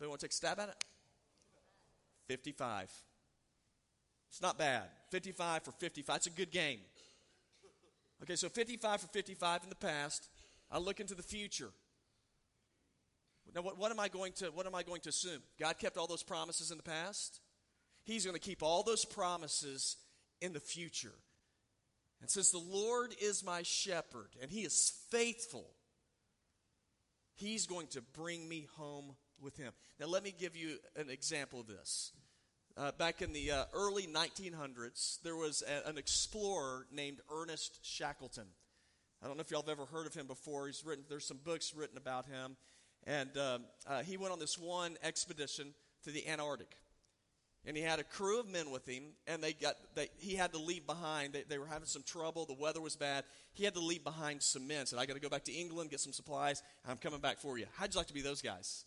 You 0.00 0.08
want 0.08 0.20
to 0.20 0.26
take 0.26 0.32
a 0.32 0.34
stab 0.34 0.58
at 0.58 0.68
it? 0.68 0.84
55. 2.28 2.90
It's 4.30 4.40
not 4.40 4.58
bad. 4.58 4.84
55 5.10 5.64
for 5.64 5.72
55. 5.72 6.16
It's 6.16 6.26
a 6.26 6.30
good 6.30 6.50
game. 6.50 6.78
Okay, 8.22 8.36
so 8.36 8.48
55 8.48 9.00
for 9.00 9.06
55 9.08 9.64
in 9.64 9.68
the 9.68 9.74
past. 9.74 10.28
I 10.70 10.78
look 10.78 11.00
into 11.00 11.14
the 11.14 11.22
future. 11.22 11.70
Now, 13.54 13.62
what, 13.62 13.76
what, 13.78 13.90
am 13.90 14.00
I 14.00 14.08
going 14.08 14.32
to 14.34 14.46
what 14.46 14.66
am 14.66 14.74
I 14.74 14.82
going 14.82 15.02
to 15.02 15.10
assume? 15.10 15.42
God 15.60 15.78
kept 15.78 15.98
all 15.98 16.06
those 16.06 16.22
promises 16.22 16.70
in 16.70 16.78
the 16.78 16.82
past. 16.82 17.40
He's 18.04 18.24
going 18.24 18.34
to 18.34 18.40
keep 18.40 18.62
all 18.62 18.82
those 18.82 19.04
promises 19.04 19.96
in 20.40 20.52
the 20.52 20.60
future. 20.60 21.12
And 22.22 22.30
since 22.30 22.50
the 22.50 22.58
Lord 22.58 23.14
is 23.20 23.44
my 23.44 23.62
shepherd 23.62 24.30
and 24.40 24.50
He 24.50 24.60
is 24.60 24.92
faithful, 25.10 25.66
He's 27.34 27.66
going 27.66 27.88
to 27.88 28.00
bring 28.00 28.48
me 28.48 28.68
home 28.76 29.16
with 29.40 29.56
Him. 29.56 29.72
Now, 29.98 30.06
let 30.06 30.22
me 30.22 30.32
give 30.36 30.56
you 30.56 30.78
an 30.96 31.10
example 31.10 31.60
of 31.60 31.66
this. 31.66 32.12
Uh, 32.76 32.92
back 32.92 33.20
in 33.20 33.32
the 33.32 33.50
uh, 33.50 33.64
early 33.74 34.06
1900s, 34.06 35.20
there 35.22 35.36
was 35.36 35.62
a, 35.68 35.88
an 35.88 35.98
explorer 35.98 36.86
named 36.90 37.20
Ernest 37.30 37.80
Shackleton. 37.82 38.46
I 39.22 39.26
don't 39.26 39.36
know 39.36 39.42
if 39.42 39.50
y'all 39.50 39.62
have 39.62 39.68
ever 39.68 39.84
heard 39.84 40.06
of 40.06 40.14
him 40.14 40.26
before. 40.26 40.68
He's 40.68 40.84
written, 40.84 41.04
there's 41.08 41.26
some 41.26 41.40
books 41.44 41.74
written 41.74 41.98
about 41.98 42.26
him. 42.26 42.56
And 43.04 43.36
um, 43.36 43.64
uh, 43.86 44.02
he 44.02 44.16
went 44.16 44.32
on 44.32 44.38
this 44.38 44.56
one 44.56 44.96
expedition 45.02 45.74
to 46.04 46.10
the 46.10 46.26
Antarctic. 46.28 46.76
And 47.64 47.76
he 47.76 47.82
had 47.82 48.00
a 48.00 48.04
crew 48.04 48.40
of 48.40 48.48
men 48.48 48.70
with 48.72 48.88
him, 48.88 49.04
and 49.28 49.42
they 49.42 49.52
got 49.52 49.76
they, 49.94 50.08
he 50.18 50.34
had 50.34 50.52
to 50.52 50.58
leave 50.58 50.84
behind. 50.84 51.32
They, 51.32 51.44
they 51.48 51.58
were 51.58 51.66
having 51.66 51.86
some 51.86 52.02
trouble. 52.02 52.44
The 52.44 52.54
weather 52.54 52.80
was 52.80 52.96
bad. 52.96 53.22
He 53.52 53.64
had 53.64 53.74
to 53.74 53.80
leave 53.80 54.02
behind 54.02 54.42
some 54.42 54.66
men. 54.66 54.86
Said, 54.86 54.98
"I 54.98 55.06
got 55.06 55.14
to 55.14 55.20
go 55.20 55.28
back 55.28 55.44
to 55.44 55.52
England, 55.52 55.90
get 55.90 56.00
some 56.00 56.12
supplies. 56.12 56.60
I'm 56.88 56.96
coming 56.96 57.20
back 57.20 57.38
for 57.38 57.58
you." 57.58 57.66
How'd 57.76 57.94
you 57.94 57.98
like 57.98 58.08
to 58.08 58.14
be 58.14 58.22
those 58.22 58.42
guys? 58.42 58.84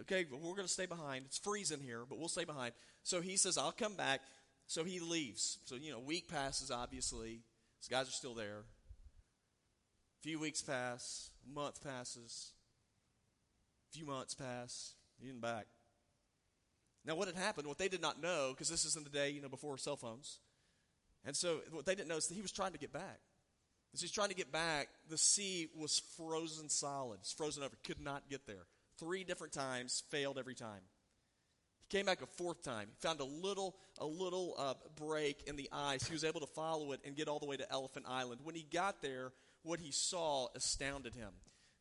Okay, 0.00 0.26
well, 0.30 0.40
we're 0.40 0.56
going 0.56 0.66
to 0.66 0.72
stay 0.72 0.86
behind. 0.86 1.24
It's 1.26 1.38
freezing 1.38 1.80
here, 1.80 2.04
but 2.08 2.18
we'll 2.18 2.28
stay 2.28 2.44
behind. 2.44 2.72
So 3.02 3.20
he 3.20 3.36
says, 3.36 3.56
I'll 3.56 3.72
come 3.72 3.94
back. 3.94 4.20
So 4.66 4.82
he 4.82 4.98
leaves. 4.98 5.58
So, 5.66 5.76
you 5.76 5.92
know, 5.92 6.00
week 6.00 6.28
passes, 6.28 6.70
obviously. 6.70 7.42
These 7.80 7.88
guys 7.90 8.08
are 8.08 8.12
still 8.12 8.34
there. 8.34 8.64
A 10.20 10.22
few 10.22 10.40
weeks 10.40 10.62
pass, 10.62 11.30
a 11.46 11.54
month 11.54 11.84
passes, 11.84 12.52
a 13.92 13.96
few 13.96 14.06
months 14.06 14.34
pass, 14.34 14.94
he 15.20 15.26
isn't 15.28 15.40
back. 15.40 15.66
Now, 17.06 17.16
what 17.16 17.28
had 17.28 17.36
happened, 17.36 17.68
what 17.68 17.78
they 17.78 17.88
did 17.88 18.00
not 18.00 18.22
know, 18.22 18.50
because 18.50 18.68
this 18.68 18.84
is 18.84 18.96
in 18.96 19.04
the 19.04 19.10
day, 19.10 19.30
you 19.30 19.42
know, 19.42 19.48
before 19.48 19.76
cell 19.76 19.96
phones. 19.96 20.38
And 21.24 21.36
so 21.36 21.60
what 21.70 21.86
they 21.86 21.94
didn't 21.94 22.08
know 22.08 22.16
is 22.16 22.28
that 22.28 22.34
he 22.34 22.42
was 22.42 22.52
trying 22.52 22.72
to 22.72 22.78
get 22.78 22.92
back. 22.92 23.20
As 23.92 24.00
he's 24.00 24.10
trying 24.10 24.30
to 24.30 24.34
get 24.34 24.50
back, 24.50 24.88
the 25.08 25.18
sea 25.18 25.68
was 25.76 26.02
frozen 26.16 26.68
solid. 26.68 27.20
It's 27.20 27.32
frozen 27.32 27.62
over, 27.62 27.76
could 27.84 28.00
not 28.00 28.28
get 28.28 28.46
there. 28.46 28.66
Three 28.98 29.22
different 29.22 29.52
times, 29.52 30.02
failed 30.10 30.38
every 30.38 30.54
time. 30.54 30.80
He 31.88 31.96
came 31.96 32.06
back 32.06 32.22
a 32.22 32.26
fourth 32.26 32.62
time. 32.62 32.88
He 32.88 33.06
found 33.06 33.20
a 33.20 33.24
little, 33.24 33.76
a 33.98 34.06
little 34.06 34.54
uh, 34.58 34.74
break 34.96 35.44
in 35.46 35.56
the 35.56 35.68
ice. 35.72 36.06
He 36.06 36.12
was 36.12 36.24
able 36.24 36.40
to 36.40 36.46
follow 36.46 36.92
it 36.92 37.00
and 37.04 37.14
get 37.14 37.28
all 37.28 37.38
the 37.38 37.46
way 37.46 37.56
to 37.56 37.70
Elephant 37.70 38.06
Island. 38.08 38.40
When 38.42 38.54
he 38.54 38.66
got 38.72 39.02
there, 39.02 39.32
what 39.62 39.78
he 39.78 39.92
saw 39.92 40.48
astounded 40.54 41.14
him. 41.14 41.30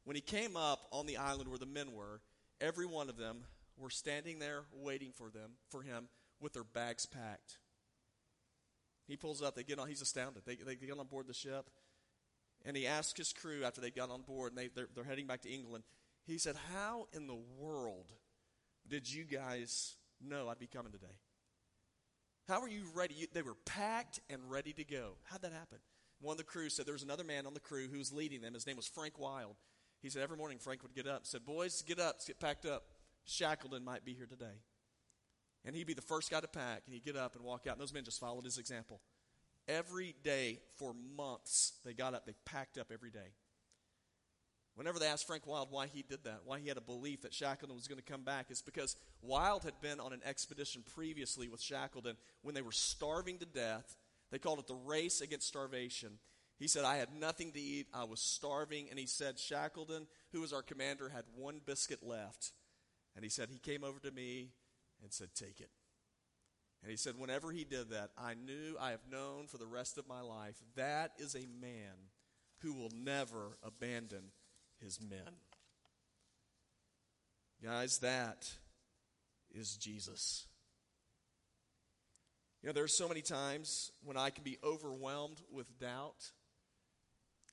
When 0.04 0.16
he 0.16 0.22
came 0.22 0.58
up 0.58 0.88
on 0.92 1.06
the 1.06 1.18
island 1.18 1.50
where 1.50 1.58
the 1.58 1.66
men 1.66 1.94
were, 1.94 2.22
every 2.60 2.86
one 2.86 3.10
of 3.10 3.18
them 3.18 3.38
were 3.78 3.90
standing 3.90 4.40
there 4.40 4.64
waiting 4.72 5.12
for 5.14 5.30
them, 5.30 5.52
for 5.70 5.82
him, 5.82 6.08
with 6.40 6.54
their 6.54 6.64
bags 6.64 7.06
packed. 7.06 7.58
He 9.08 9.18
pulls 9.18 9.42
up. 9.42 9.56
They 9.56 9.64
get 9.64 9.80
on. 9.80 9.88
He's 9.88 10.02
astounded. 10.02 10.44
They, 10.46 10.56
they 10.56 10.76
get 10.76 10.98
on 10.98 11.08
board 11.08 11.28
the 11.28 11.34
ship, 11.34 11.70
and 12.66 12.78
he 12.78 12.88
asks 12.88 13.18
his 13.18 13.34
crew 13.34 13.64
after 13.64 13.82
they 13.82 13.92
got 13.92 14.10
on 14.10 14.22
board, 14.22 14.52
and 14.52 14.58
they, 14.58 14.70
they're, 14.74 14.88
they're 14.96 15.04
heading 15.04 15.28
back 15.28 15.42
to 15.42 15.52
England. 15.52 15.84
He 16.26 16.38
said, 16.38 16.56
How 16.74 17.08
in 17.14 17.28
the 17.28 17.40
world 17.60 18.12
did 18.88 19.12
you 19.12 19.26
guys 19.26 19.96
know 20.22 20.48
I'd 20.48 20.60
be 20.60 20.68
coming 20.68 20.92
today? 20.92 21.16
How 22.48 22.62
were 22.62 22.70
you 22.70 22.84
ready? 22.94 23.16
You, 23.16 23.28
they 23.34 23.42
were 23.42 23.56
packed 23.66 24.20
and 24.30 24.40
ready 24.50 24.74
to 24.74 24.84
go. 24.84 25.14
How'd 25.24 25.42
that 25.42 25.54
happen? 25.54 25.80
One 26.22 26.34
of 26.34 26.38
the 26.38 26.44
crew 26.44 26.70
said 26.70 26.86
there 26.86 26.94
was 26.94 27.04
another 27.04 27.24
man 27.24 27.46
on 27.46 27.54
the 27.54 27.60
crew 27.60 27.88
who 27.92 27.98
was 27.98 28.14
leading 28.14 28.42
them. 28.42 28.54
His 28.54 28.68
name 28.68 28.78
was 28.78 28.88
Frank 28.88 29.20
Wild. 29.20 29.56
He 30.02 30.10
said 30.10 30.22
every 30.22 30.38
morning 30.38 30.58
Frank 30.58 30.84
would 30.84 30.94
get 30.94 31.08
up, 31.08 31.26
said, 31.26 31.46
Boys, 31.46 31.82
get 31.82 32.00
up, 32.00 32.26
get 32.26 32.40
packed 32.40 32.66
up. 32.66 32.84
Shackleton 33.26 33.84
might 33.84 34.06
be 34.06 34.14
here 34.14 34.26
today. 34.26 34.62
And 35.66 35.76
he'd 35.76 35.88
be 35.88 35.94
the 35.94 36.02
first 36.02 36.30
guy 36.30 36.42
to 36.42 36.48
pack, 36.48 36.84
and 36.86 36.94
he'd 36.94 37.06
get 37.06 37.16
up 37.16 37.36
and 37.36 37.44
walk 37.44 37.68
out. 37.68 37.74
And 37.74 37.82
those 37.82 37.94
men 37.94 38.04
just 38.04 38.20
followed 38.20 38.44
his 38.44 38.58
example. 38.58 39.00
Every 39.68 40.14
day 40.24 40.60
for 40.78 40.94
months, 41.16 41.74
they 41.86 41.94
got 41.94 42.14
up, 42.14 42.26
they 42.26 42.36
packed 42.46 42.78
up 42.78 42.92
every 42.92 43.12
day. 43.12 43.32
Whenever 44.76 44.98
they 44.98 45.06
asked 45.06 45.28
Frank 45.28 45.46
Wild 45.46 45.72
why 45.72 45.88
he 45.88 46.02
did 46.02 46.24
that, 46.24 46.42
why 46.46 46.60
he 46.60 46.68
had 46.68 46.78
a 46.78 46.82
belief 46.82 47.22
that 47.22 47.34
Shackleton 47.34 47.76
was 47.76 47.88
going 47.88 48.02
to 48.02 48.12
come 48.12 48.24
back, 48.24 48.48
it's 48.50 48.62
because 48.62 48.96
Wild 49.22 49.64
had 49.64 49.80
been 49.82 50.00
on 50.00 50.14
an 50.14 50.22
expedition 50.26 50.84
previously 50.96 51.48
with 51.48 51.62
Shackleton 51.62 52.18
when 52.42 52.56
they 52.56 52.62
were 52.62 52.72
starving 52.72 53.38
to 53.38 53.46
death. 53.46 53.96
They 54.32 54.40
called 54.40 54.60
it 54.60 54.68
the 54.68 54.74
race 54.74 55.22
against 55.22 55.48
starvation. 55.48 56.18
He 56.58 56.68
said, 56.68 56.86
I 56.86 56.98
had 56.98 57.14
nothing 57.14 57.52
to 57.52 57.60
eat. 57.60 57.88
I 57.94 58.04
was 58.06 58.20
starving. 58.20 58.88
And 58.90 58.98
he 58.98 59.06
said, 59.06 59.38
Shackleton, 59.38 60.08
who 60.32 60.42
was 60.42 60.54
our 60.54 60.64
commander, 60.64 61.10
had 61.10 61.26
one 61.36 61.62
biscuit 61.64 62.02
left. 62.02 62.52
And 63.16 63.24
he 63.24 63.30
said, 63.30 63.50
He 63.52 63.60
came 63.60 63.84
over 63.84 64.00
to 64.00 64.12
me 64.12 64.50
and 65.02 65.12
said, 65.12 65.30
Take 65.36 65.60
it. 65.60 65.70
And 66.82 66.92
he 66.92 66.98
said, 66.98 67.14
Whenever 67.18 67.52
he 67.52 67.64
did 67.64 67.90
that, 67.92 68.12
I 68.18 68.34
knew, 68.34 68.76
I 68.80 68.92
have 68.92 69.08
known 69.10 69.48
for 69.48 69.58
the 69.58 69.68
rest 69.68 69.98
of 69.98 70.08
my 70.08 70.22
life, 70.22 70.56
that 70.76 71.12
is 71.18 71.36
a 71.36 71.48
man 71.62 72.10
who 72.60 72.74
will 72.74 72.92
never 72.96 73.58
abandon 73.64 74.32
his 74.82 75.00
men. 75.02 75.34
Guys, 77.64 78.00
that 78.00 78.52
is 79.54 79.78
Jesus. 79.78 80.48
You 82.62 82.68
know, 82.68 82.74
there 82.74 82.84
are 82.84 82.90
so 82.90 83.08
many 83.08 83.22
times 83.22 83.92
when 84.04 84.18
I 84.18 84.30
can 84.30 84.44
be 84.44 84.58
overwhelmed 84.64 85.42
with 85.52 85.80
doubt, 85.80 86.32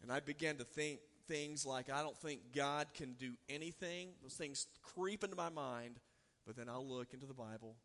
and 0.02 0.10
I 0.12 0.20
begin 0.20 0.56
to 0.56 0.64
think 0.64 1.00
things 1.30 1.64
like, 1.64 1.90
I 1.90 2.02
don't 2.02 2.16
think 2.16 2.40
God 2.54 2.88
can 2.92 3.12
do 3.14 3.34
anything. 3.48 4.08
Those 4.22 4.34
things 4.34 4.66
creep 4.82 5.22
into 5.22 5.36
my 5.36 5.48
mind, 5.48 6.00
but 6.44 6.56
then 6.56 6.68
I'll 6.68 6.86
look 6.86 7.14
into 7.14 7.26
the 7.26 7.34
Bible 7.34 7.76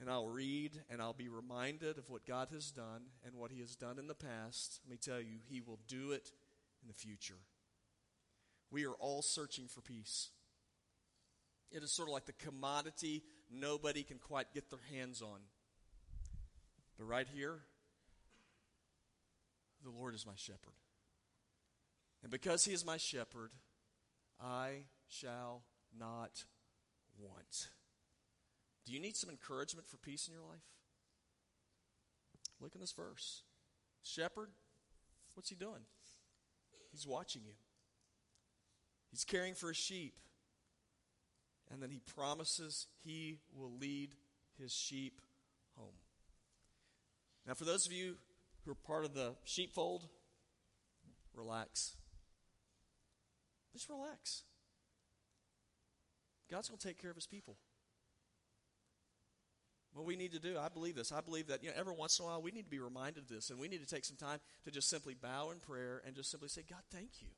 and 0.00 0.10
I'll 0.10 0.28
read 0.28 0.80
and 0.90 1.02
I'll 1.02 1.12
be 1.12 1.28
reminded 1.28 1.98
of 1.98 2.08
what 2.08 2.26
God 2.26 2.48
has 2.52 2.70
done 2.70 3.02
and 3.24 3.34
what 3.34 3.50
He 3.50 3.60
has 3.60 3.76
done 3.76 3.98
in 3.98 4.08
the 4.08 4.14
past. 4.14 4.80
Let 4.84 4.90
me 4.90 4.96
tell 4.96 5.20
you, 5.20 5.38
He 5.48 5.60
will 5.60 5.78
do 5.86 6.12
it 6.12 6.32
in 6.82 6.88
the 6.88 6.94
future. 6.94 7.38
We 8.70 8.86
are 8.86 8.94
all 8.94 9.20
searching 9.20 9.66
for 9.68 9.82
peace. 9.82 10.30
It 11.70 11.82
is 11.82 11.92
sort 11.92 12.08
of 12.08 12.14
like 12.14 12.26
the 12.26 12.32
commodity 12.32 13.22
nobody 13.52 14.02
can 14.02 14.18
quite 14.18 14.54
get 14.54 14.70
their 14.70 14.80
hands 14.90 15.20
on. 15.20 15.40
But 16.98 17.04
right 17.04 17.26
here, 17.34 17.58
the 19.84 19.90
Lord 19.90 20.14
is 20.14 20.24
my 20.24 20.32
shepherd. 20.36 20.72
And 22.24 22.30
because 22.30 22.64
he 22.64 22.72
is 22.72 22.86
my 22.86 22.96
shepherd, 22.96 23.50
I 24.42 24.86
shall 25.06 25.62
not 25.96 26.44
want. 27.18 27.68
Do 28.86 28.94
you 28.94 28.98
need 28.98 29.14
some 29.14 29.28
encouragement 29.28 29.86
for 29.86 29.98
peace 29.98 30.26
in 30.26 30.32
your 30.32 30.42
life? 30.42 30.64
Look 32.60 32.74
in 32.74 32.80
this 32.80 32.92
verse. 32.92 33.42
Shepherd, 34.02 34.48
what's 35.34 35.50
he 35.50 35.54
doing? 35.54 35.82
He's 36.92 37.06
watching 37.06 37.42
you. 37.44 37.52
He's 39.10 39.24
caring 39.24 39.54
for 39.54 39.68
his 39.68 39.76
sheep. 39.76 40.18
And 41.70 41.82
then 41.82 41.90
he 41.90 42.00
promises 42.00 42.86
he 43.04 43.40
will 43.54 43.76
lead 43.78 44.14
his 44.58 44.72
sheep 44.72 45.20
home. 45.76 45.96
Now, 47.46 47.52
for 47.52 47.64
those 47.64 47.84
of 47.84 47.92
you 47.92 48.16
who 48.64 48.70
are 48.70 48.74
part 48.76 49.04
of 49.04 49.12
the 49.12 49.34
sheepfold, 49.44 50.08
relax. 51.34 51.96
Just 53.74 53.90
relax. 53.90 54.44
God's 56.50 56.68
going 56.68 56.78
to 56.78 56.86
take 56.86 57.00
care 57.00 57.10
of 57.10 57.16
his 57.16 57.26
people. 57.26 57.56
What 59.92 60.06
we 60.06 60.16
need 60.16 60.32
to 60.32 60.38
do, 60.38 60.56
I 60.58 60.68
believe 60.68 60.94
this. 60.94 61.12
I 61.12 61.20
believe 61.20 61.48
that 61.48 61.62
you 61.62 61.70
know, 61.70 61.76
every 61.76 61.94
once 61.94 62.18
in 62.18 62.24
a 62.24 62.28
while 62.28 62.42
we 62.42 62.52
need 62.52 62.64
to 62.64 62.70
be 62.70 62.78
reminded 62.78 63.24
of 63.24 63.28
this, 63.28 63.50
and 63.50 63.58
we 63.58 63.68
need 63.68 63.80
to 63.80 63.86
take 63.86 64.04
some 64.04 64.16
time 64.16 64.38
to 64.64 64.70
just 64.70 64.88
simply 64.88 65.14
bow 65.14 65.50
in 65.50 65.58
prayer 65.58 66.02
and 66.06 66.14
just 66.14 66.30
simply 66.30 66.48
say, 66.48 66.62
God, 66.68 66.80
thank 66.92 67.20
you. 67.20 67.28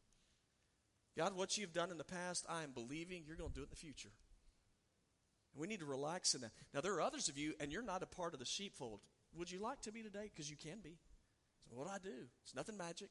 God, 1.17 1.35
what 1.35 1.57
you've 1.57 1.73
done 1.73 1.91
in 1.91 1.99
the 1.99 2.05
past, 2.05 2.45
I 2.49 2.63
am 2.63 2.73
believing 2.73 3.25
you're 3.27 3.37
going 3.37 3.51
to 3.51 3.55
do 3.55 3.63
it 3.63 3.65
in 3.65 3.71
the 3.71 3.77
future. 3.77 4.13
And 5.55 5.61
we 5.61 5.67
need 5.67 5.81
to 5.81 5.87
relax 5.87 6.35
in 6.35 6.43
that. 6.43 6.53
Now, 6.75 6.83
there 6.83 6.93
are 6.95 7.03
others 7.03 7.31
of 7.31 7.39
you, 7.39 7.55
and 7.59 7.73
you're 7.73 7.83
not 7.83 8.03
a 8.03 8.07
part 8.07 8.35
of 8.35 8.39
the 8.39 8.45
sheepfold. 8.45 9.01
Would 9.35 9.51
you 9.51 9.59
like 9.59 9.81
to 9.83 9.93
be 9.93 10.03
today? 10.03 10.31
Because 10.35 10.51
you 10.51 10.57
can 10.57 10.81
be. 10.83 10.99
So 11.69 11.77
what 11.77 11.87
do 11.87 11.93
I 11.95 11.99
do? 11.99 12.27
It's 12.43 12.55
nothing 12.55 12.77
magic. 12.77 13.09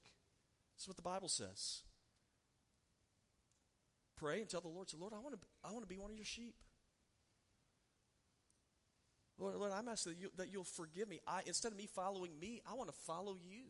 It's 0.76 0.88
what 0.88 0.98
the 0.98 1.04
Bible 1.04 1.30
says. 1.30 1.82
Pray 4.16 4.40
and 4.40 4.50
tell 4.50 4.62
the 4.62 4.68
Lord, 4.68 4.90
say, 4.90 4.98
Lord, 5.00 5.14
I 5.14 5.20
want 5.20 5.34
to, 5.34 5.48
I 5.64 5.72
want 5.72 5.84
to 5.84 5.88
be 5.88 5.98
one 5.98 6.10
of 6.10 6.16
your 6.16 6.26
sheep. 6.26 6.56
Lord, 9.38 9.56
Lord 9.56 9.72
I'm 9.74 9.88
asking 9.88 10.14
that, 10.14 10.20
you, 10.20 10.32
that 10.38 10.52
you'll 10.52 10.64
forgive 10.64 11.10
me. 11.10 11.20
I, 11.28 11.42
instead 11.46 11.72
of 11.72 11.78
me 11.78 11.88
following 11.88 12.32
me, 12.40 12.62
I 12.70 12.74
want 12.76 12.90
to 12.90 12.96
follow 12.96 13.36
you. 13.36 13.66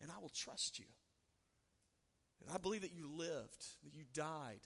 And 0.00 0.10
I 0.10 0.20
will 0.20 0.30
trust 0.30 0.78
you. 0.78 0.84
And 2.40 2.54
I 2.54 2.58
believe 2.58 2.82
that 2.82 2.92
you 2.92 3.08
lived, 3.08 3.64
that 3.84 3.94
you 3.94 4.04
died, 4.12 4.60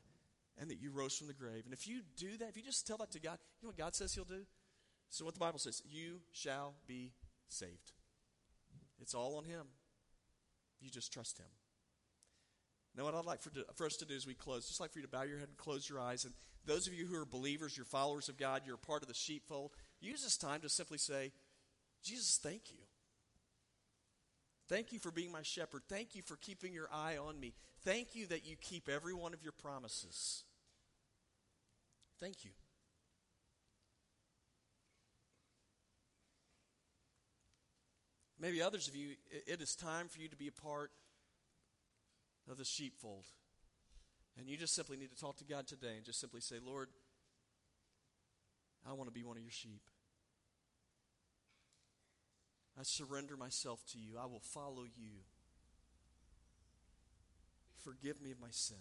and 0.61 0.70
that 0.70 0.81
you 0.81 0.90
rose 0.90 1.16
from 1.16 1.28
the 1.28 1.35
grave. 1.35 1.62
And 1.64 1.72
if 1.72 1.87
you 1.87 2.00
do 2.16 2.37
that, 2.38 2.48
if 2.48 2.57
you 2.57 2.62
just 2.62 2.87
tell 2.87 2.96
that 2.98 3.12
to 3.12 3.20
God, 3.20 3.38
you 3.61 3.66
know 3.66 3.68
what 3.68 3.76
God 3.76 3.94
says 3.94 4.14
He'll 4.14 4.24
do? 4.24 4.44
So, 5.11 5.24
what 5.24 5.35
the 5.35 5.40
Bible 5.40 5.59
says, 5.59 5.83
you 5.88 6.20
shall 6.33 6.74
be 6.87 7.12
saved. 7.48 7.92
It's 9.00 9.14
all 9.14 9.37
on 9.37 9.44
Him. 9.44 9.66
You 10.81 10.90
just 10.90 11.12
trust 11.12 11.38
Him. 11.38 11.46
Now, 12.98 13.04
what 13.04 13.14
I'd 13.14 13.24
like 13.24 13.40
for, 13.40 13.52
for 13.76 13.87
us 13.87 13.96
to 13.98 14.04
do 14.04 14.16
as 14.16 14.26
we 14.26 14.34
close, 14.34 14.66
just 14.66 14.80
like 14.80 14.92
for 14.92 14.98
you 14.98 15.04
to 15.04 15.11
bow 15.11 15.22
your 15.22 15.38
head 15.38 15.46
and 15.46 15.56
close 15.56 15.88
your 15.88 16.00
eyes. 16.00 16.24
And 16.24 16.34
those 16.66 16.88
of 16.88 16.94
you 16.94 17.06
who 17.06 17.14
are 17.14 17.24
believers, 17.24 17.76
you're 17.76 17.87
followers 17.87 18.28
of 18.28 18.37
God, 18.37 18.62
you're 18.66 18.76
part 18.76 19.02
of 19.02 19.08
the 19.08 19.14
sheepfold, 19.14 19.70
use 20.00 20.24
this 20.24 20.37
time 20.37 20.62
to 20.62 20.68
simply 20.68 20.98
say, 20.98 21.30
Jesus, 22.02 22.40
thank 22.42 22.72
you. 22.72 22.80
Thank 24.68 24.92
you 24.92 24.98
for 24.98 25.12
being 25.12 25.30
my 25.30 25.42
shepherd. 25.42 25.82
Thank 25.88 26.16
you 26.16 26.22
for 26.22 26.34
keeping 26.37 26.74
your 26.74 26.88
eye 26.92 27.16
on 27.16 27.38
me. 27.38 27.54
Thank 27.84 28.16
you 28.16 28.26
that 28.26 28.44
you 28.44 28.56
keep 28.61 28.88
every 28.88 29.14
one 29.14 29.32
of 29.32 29.44
your 29.44 29.52
promises. 29.52 30.42
Thank 32.18 32.44
you. 32.44 32.50
Maybe 38.40 38.61
others 38.61 38.88
of 38.88 38.96
you, 38.96 39.11
it 39.46 39.61
is 39.61 39.76
time 39.76 40.08
for 40.08 40.20
you 40.20 40.28
to 40.28 40.37
be 40.37 40.48
a 40.48 40.52
part 40.52 40.90
of 42.50 42.56
the 42.56 42.64
sheepfold. 42.64 43.26
And 44.38 44.48
you 44.48 44.56
just 44.56 44.74
simply 44.74 44.96
need 44.96 45.11
to 45.11 45.20
talk 45.20 45.37
to 45.38 45.44
God 45.44 45.66
today 45.66 45.96
and 45.96 46.04
just 46.04 46.20
simply 46.20 46.40
say, 46.40 46.56
Lord, 46.64 46.88
I 48.88 48.92
want 48.92 49.08
to 49.08 49.12
be 49.12 49.24
one 49.24 49.37
of 49.37 49.42
your 49.42 49.52
sheep. 49.52 49.82
I 52.78 52.84
surrender 52.84 53.37
myself 53.37 53.84
to 53.92 53.98
you. 53.98 54.14
I 54.20 54.26
will 54.26 54.40
follow 54.40 54.84
you. 54.84 55.11
Forgive 57.82 58.22
me 58.22 58.30
of 58.30 58.40
my 58.40 58.50
sin. 58.50 58.76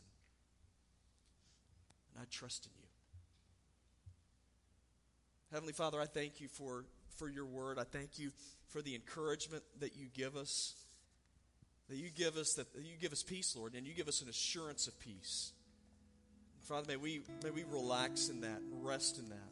And 2.14 2.22
I 2.22 2.26
trust 2.30 2.68
in 2.68 2.72
you. 2.78 2.88
Heavenly 5.52 5.74
Father, 5.74 6.00
I 6.00 6.06
thank 6.06 6.40
you 6.40 6.48
for, 6.48 6.86
for 7.16 7.30
your 7.30 7.46
word. 7.46 7.80
I 7.80 7.84
thank 7.84 8.20
you 8.20 8.32
for 8.68 8.82
the 8.82 8.94
encouragement 8.94 9.64
that 9.80 9.96
you 9.96 10.08
give 10.14 10.36
us. 10.36 10.76
That 11.90 11.98
you 11.98 12.10
give 12.10 12.36
us 12.36 12.54
that 12.56 12.68
you 12.76 12.98
give 13.00 13.14
us 13.14 13.24
peace, 13.24 13.56
Lord, 13.56 13.74
and 13.74 13.88
you 13.88 13.94
give 13.94 14.08
us 14.08 14.22
an 14.22 14.30
assurance 14.30 14.88
of 14.88 15.00
peace. 15.00 15.54
Father, 16.62 16.86
may 16.88 16.98
we 16.98 17.22
may 17.44 17.52
we 17.52 17.64
relax 17.64 18.28
in 18.28 18.42
that, 18.42 18.62
rest 18.82 19.20
in 19.20 19.30
that. 19.30 19.52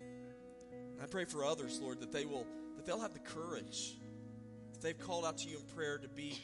And 0.00 1.02
I 1.02 1.06
pray 1.06 1.24
for 1.24 1.44
others, 1.44 1.78
Lord, 1.80 2.00
that 2.00 2.10
they 2.10 2.26
will 2.26 2.46
that 2.76 2.84
they'll 2.84 3.00
have 3.00 3.14
the 3.14 3.20
courage 3.20 3.96
that 4.72 4.82
they've 4.82 4.98
called 4.98 5.24
out 5.24 5.38
to 5.38 5.48
you 5.48 5.58
in 5.58 5.62
prayer 5.76 5.98
to 5.98 6.08
be 6.08 6.36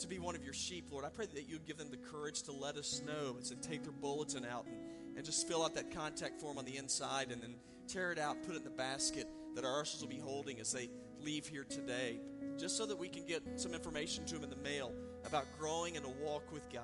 to 0.00 0.08
be 0.08 0.18
one 0.18 0.34
of 0.34 0.44
your 0.44 0.52
sheep, 0.52 0.88
Lord. 0.90 1.04
I 1.04 1.08
pray 1.08 1.26
that 1.26 1.48
you 1.48 1.54
would 1.54 1.66
give 1.66 1.78
them 1.78 1.90
the 1.90 1.96
courage 1.96 2.42
to 2.42 2.52
let 2.52 2.76
us 2.76 3.00
know 3.06 3.36
and 3.36 3.44
to 3.46 3.54
take 3.56 3.84
their 3.84 3.92
bulletin 3.92 4.44
out 4.44 4.66
and, 4.66 5.16
and 5.16 5.24
just 5.24 5.48
fill 5.48 5.64
out 5.64 5.74
that 5.76 5.94
contact 5.94 6.40
form 6.40 6.58
on 6.58 6.64
the 6.64 6.76
inside 6.76 7.30
and 7.30 7.40
then 7.40 7.54
tear 7.86 8.12
it 8.12 8.18
out, 8.18 8.42
put 8.42 8.54
it 8.54 8.58
in 8.58 8.64
the 8.64 8.70
basket 8.70 9.28
that 9.54 9.64
our 9.64 9.80
ushers 9.80 10.00
will 10.00 10.08
be 10.08 10.18
holding 10.18 10.58
as 10.60 10.72
they 10.72 10.90
leave 11.20 11.46
here 11.46 11.64
today, 11.64 12.18
just 12.58 12.76
so 12.76 12.86
that 12.86 12.98
we 12.98 13.08
can 13.08 13.24
get 13.24 13.42
some 13.56 13.74
information 13.74 14.24
to 14.26 14.34
them 14.34 14.44
in 14.44 14.50
the 14.50 14.56
mail 14.56 14.92
about 15.26 15.46
growing 15.58 15.96
in 15.96 16.04
a 16.04 16.08
walk 16.08 16.52
with 16.52 16.70
God. 16.72 16.82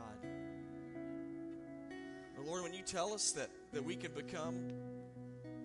But 2.37 2.47
Lord, 2.47 2.63
when 2.63 2.75
you 2.75 2.83
tell 2.83 3.13
us 3.13 3.33
that, 3.33 3.51
that 3.73 3.85
we 3.85 3.97
can 3.97 4.13
become 4.13 4.69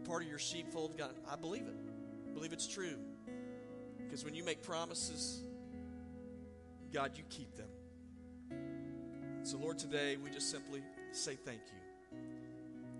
part 0.06 0.24
of 0.24 0.30
your 0.30 0.40
sheepfold, 0.40 0.98
God, 0.98 1.16
I 1.30 1.36
believe 1.36 1.64
it. 1.64 1.76
I 2.30 2.34
believe 2.34 2.54
it's 2.54 2.68
true. 2.68 2.98
Because 3.98 4.24
when 4.24 4.36
you 4.36 4.44
make 4.44 4.62
promises, 4.62 5.42
God, 6.94 7.12
you 7.16 7.24
keep 7.30 7.56
them. 7.56 7.68
So, 9.44 9.58
Lord, 9.58 9.78
today 9.78 10.18
we 10.18 10.30
just 10.30 10.50
simply 10.50 10.82
say 11.12 11.36
thank 11.36 11.62
you. 11.68 12.18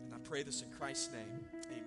And 0.04 0.14
I 0.14 0.18
pray 0.28 0.44
this 0.44 0.62
in 0.62 0.70
Christ's 0.70 1.12
name. 1.12 1.46
Amen. 1.72 1.85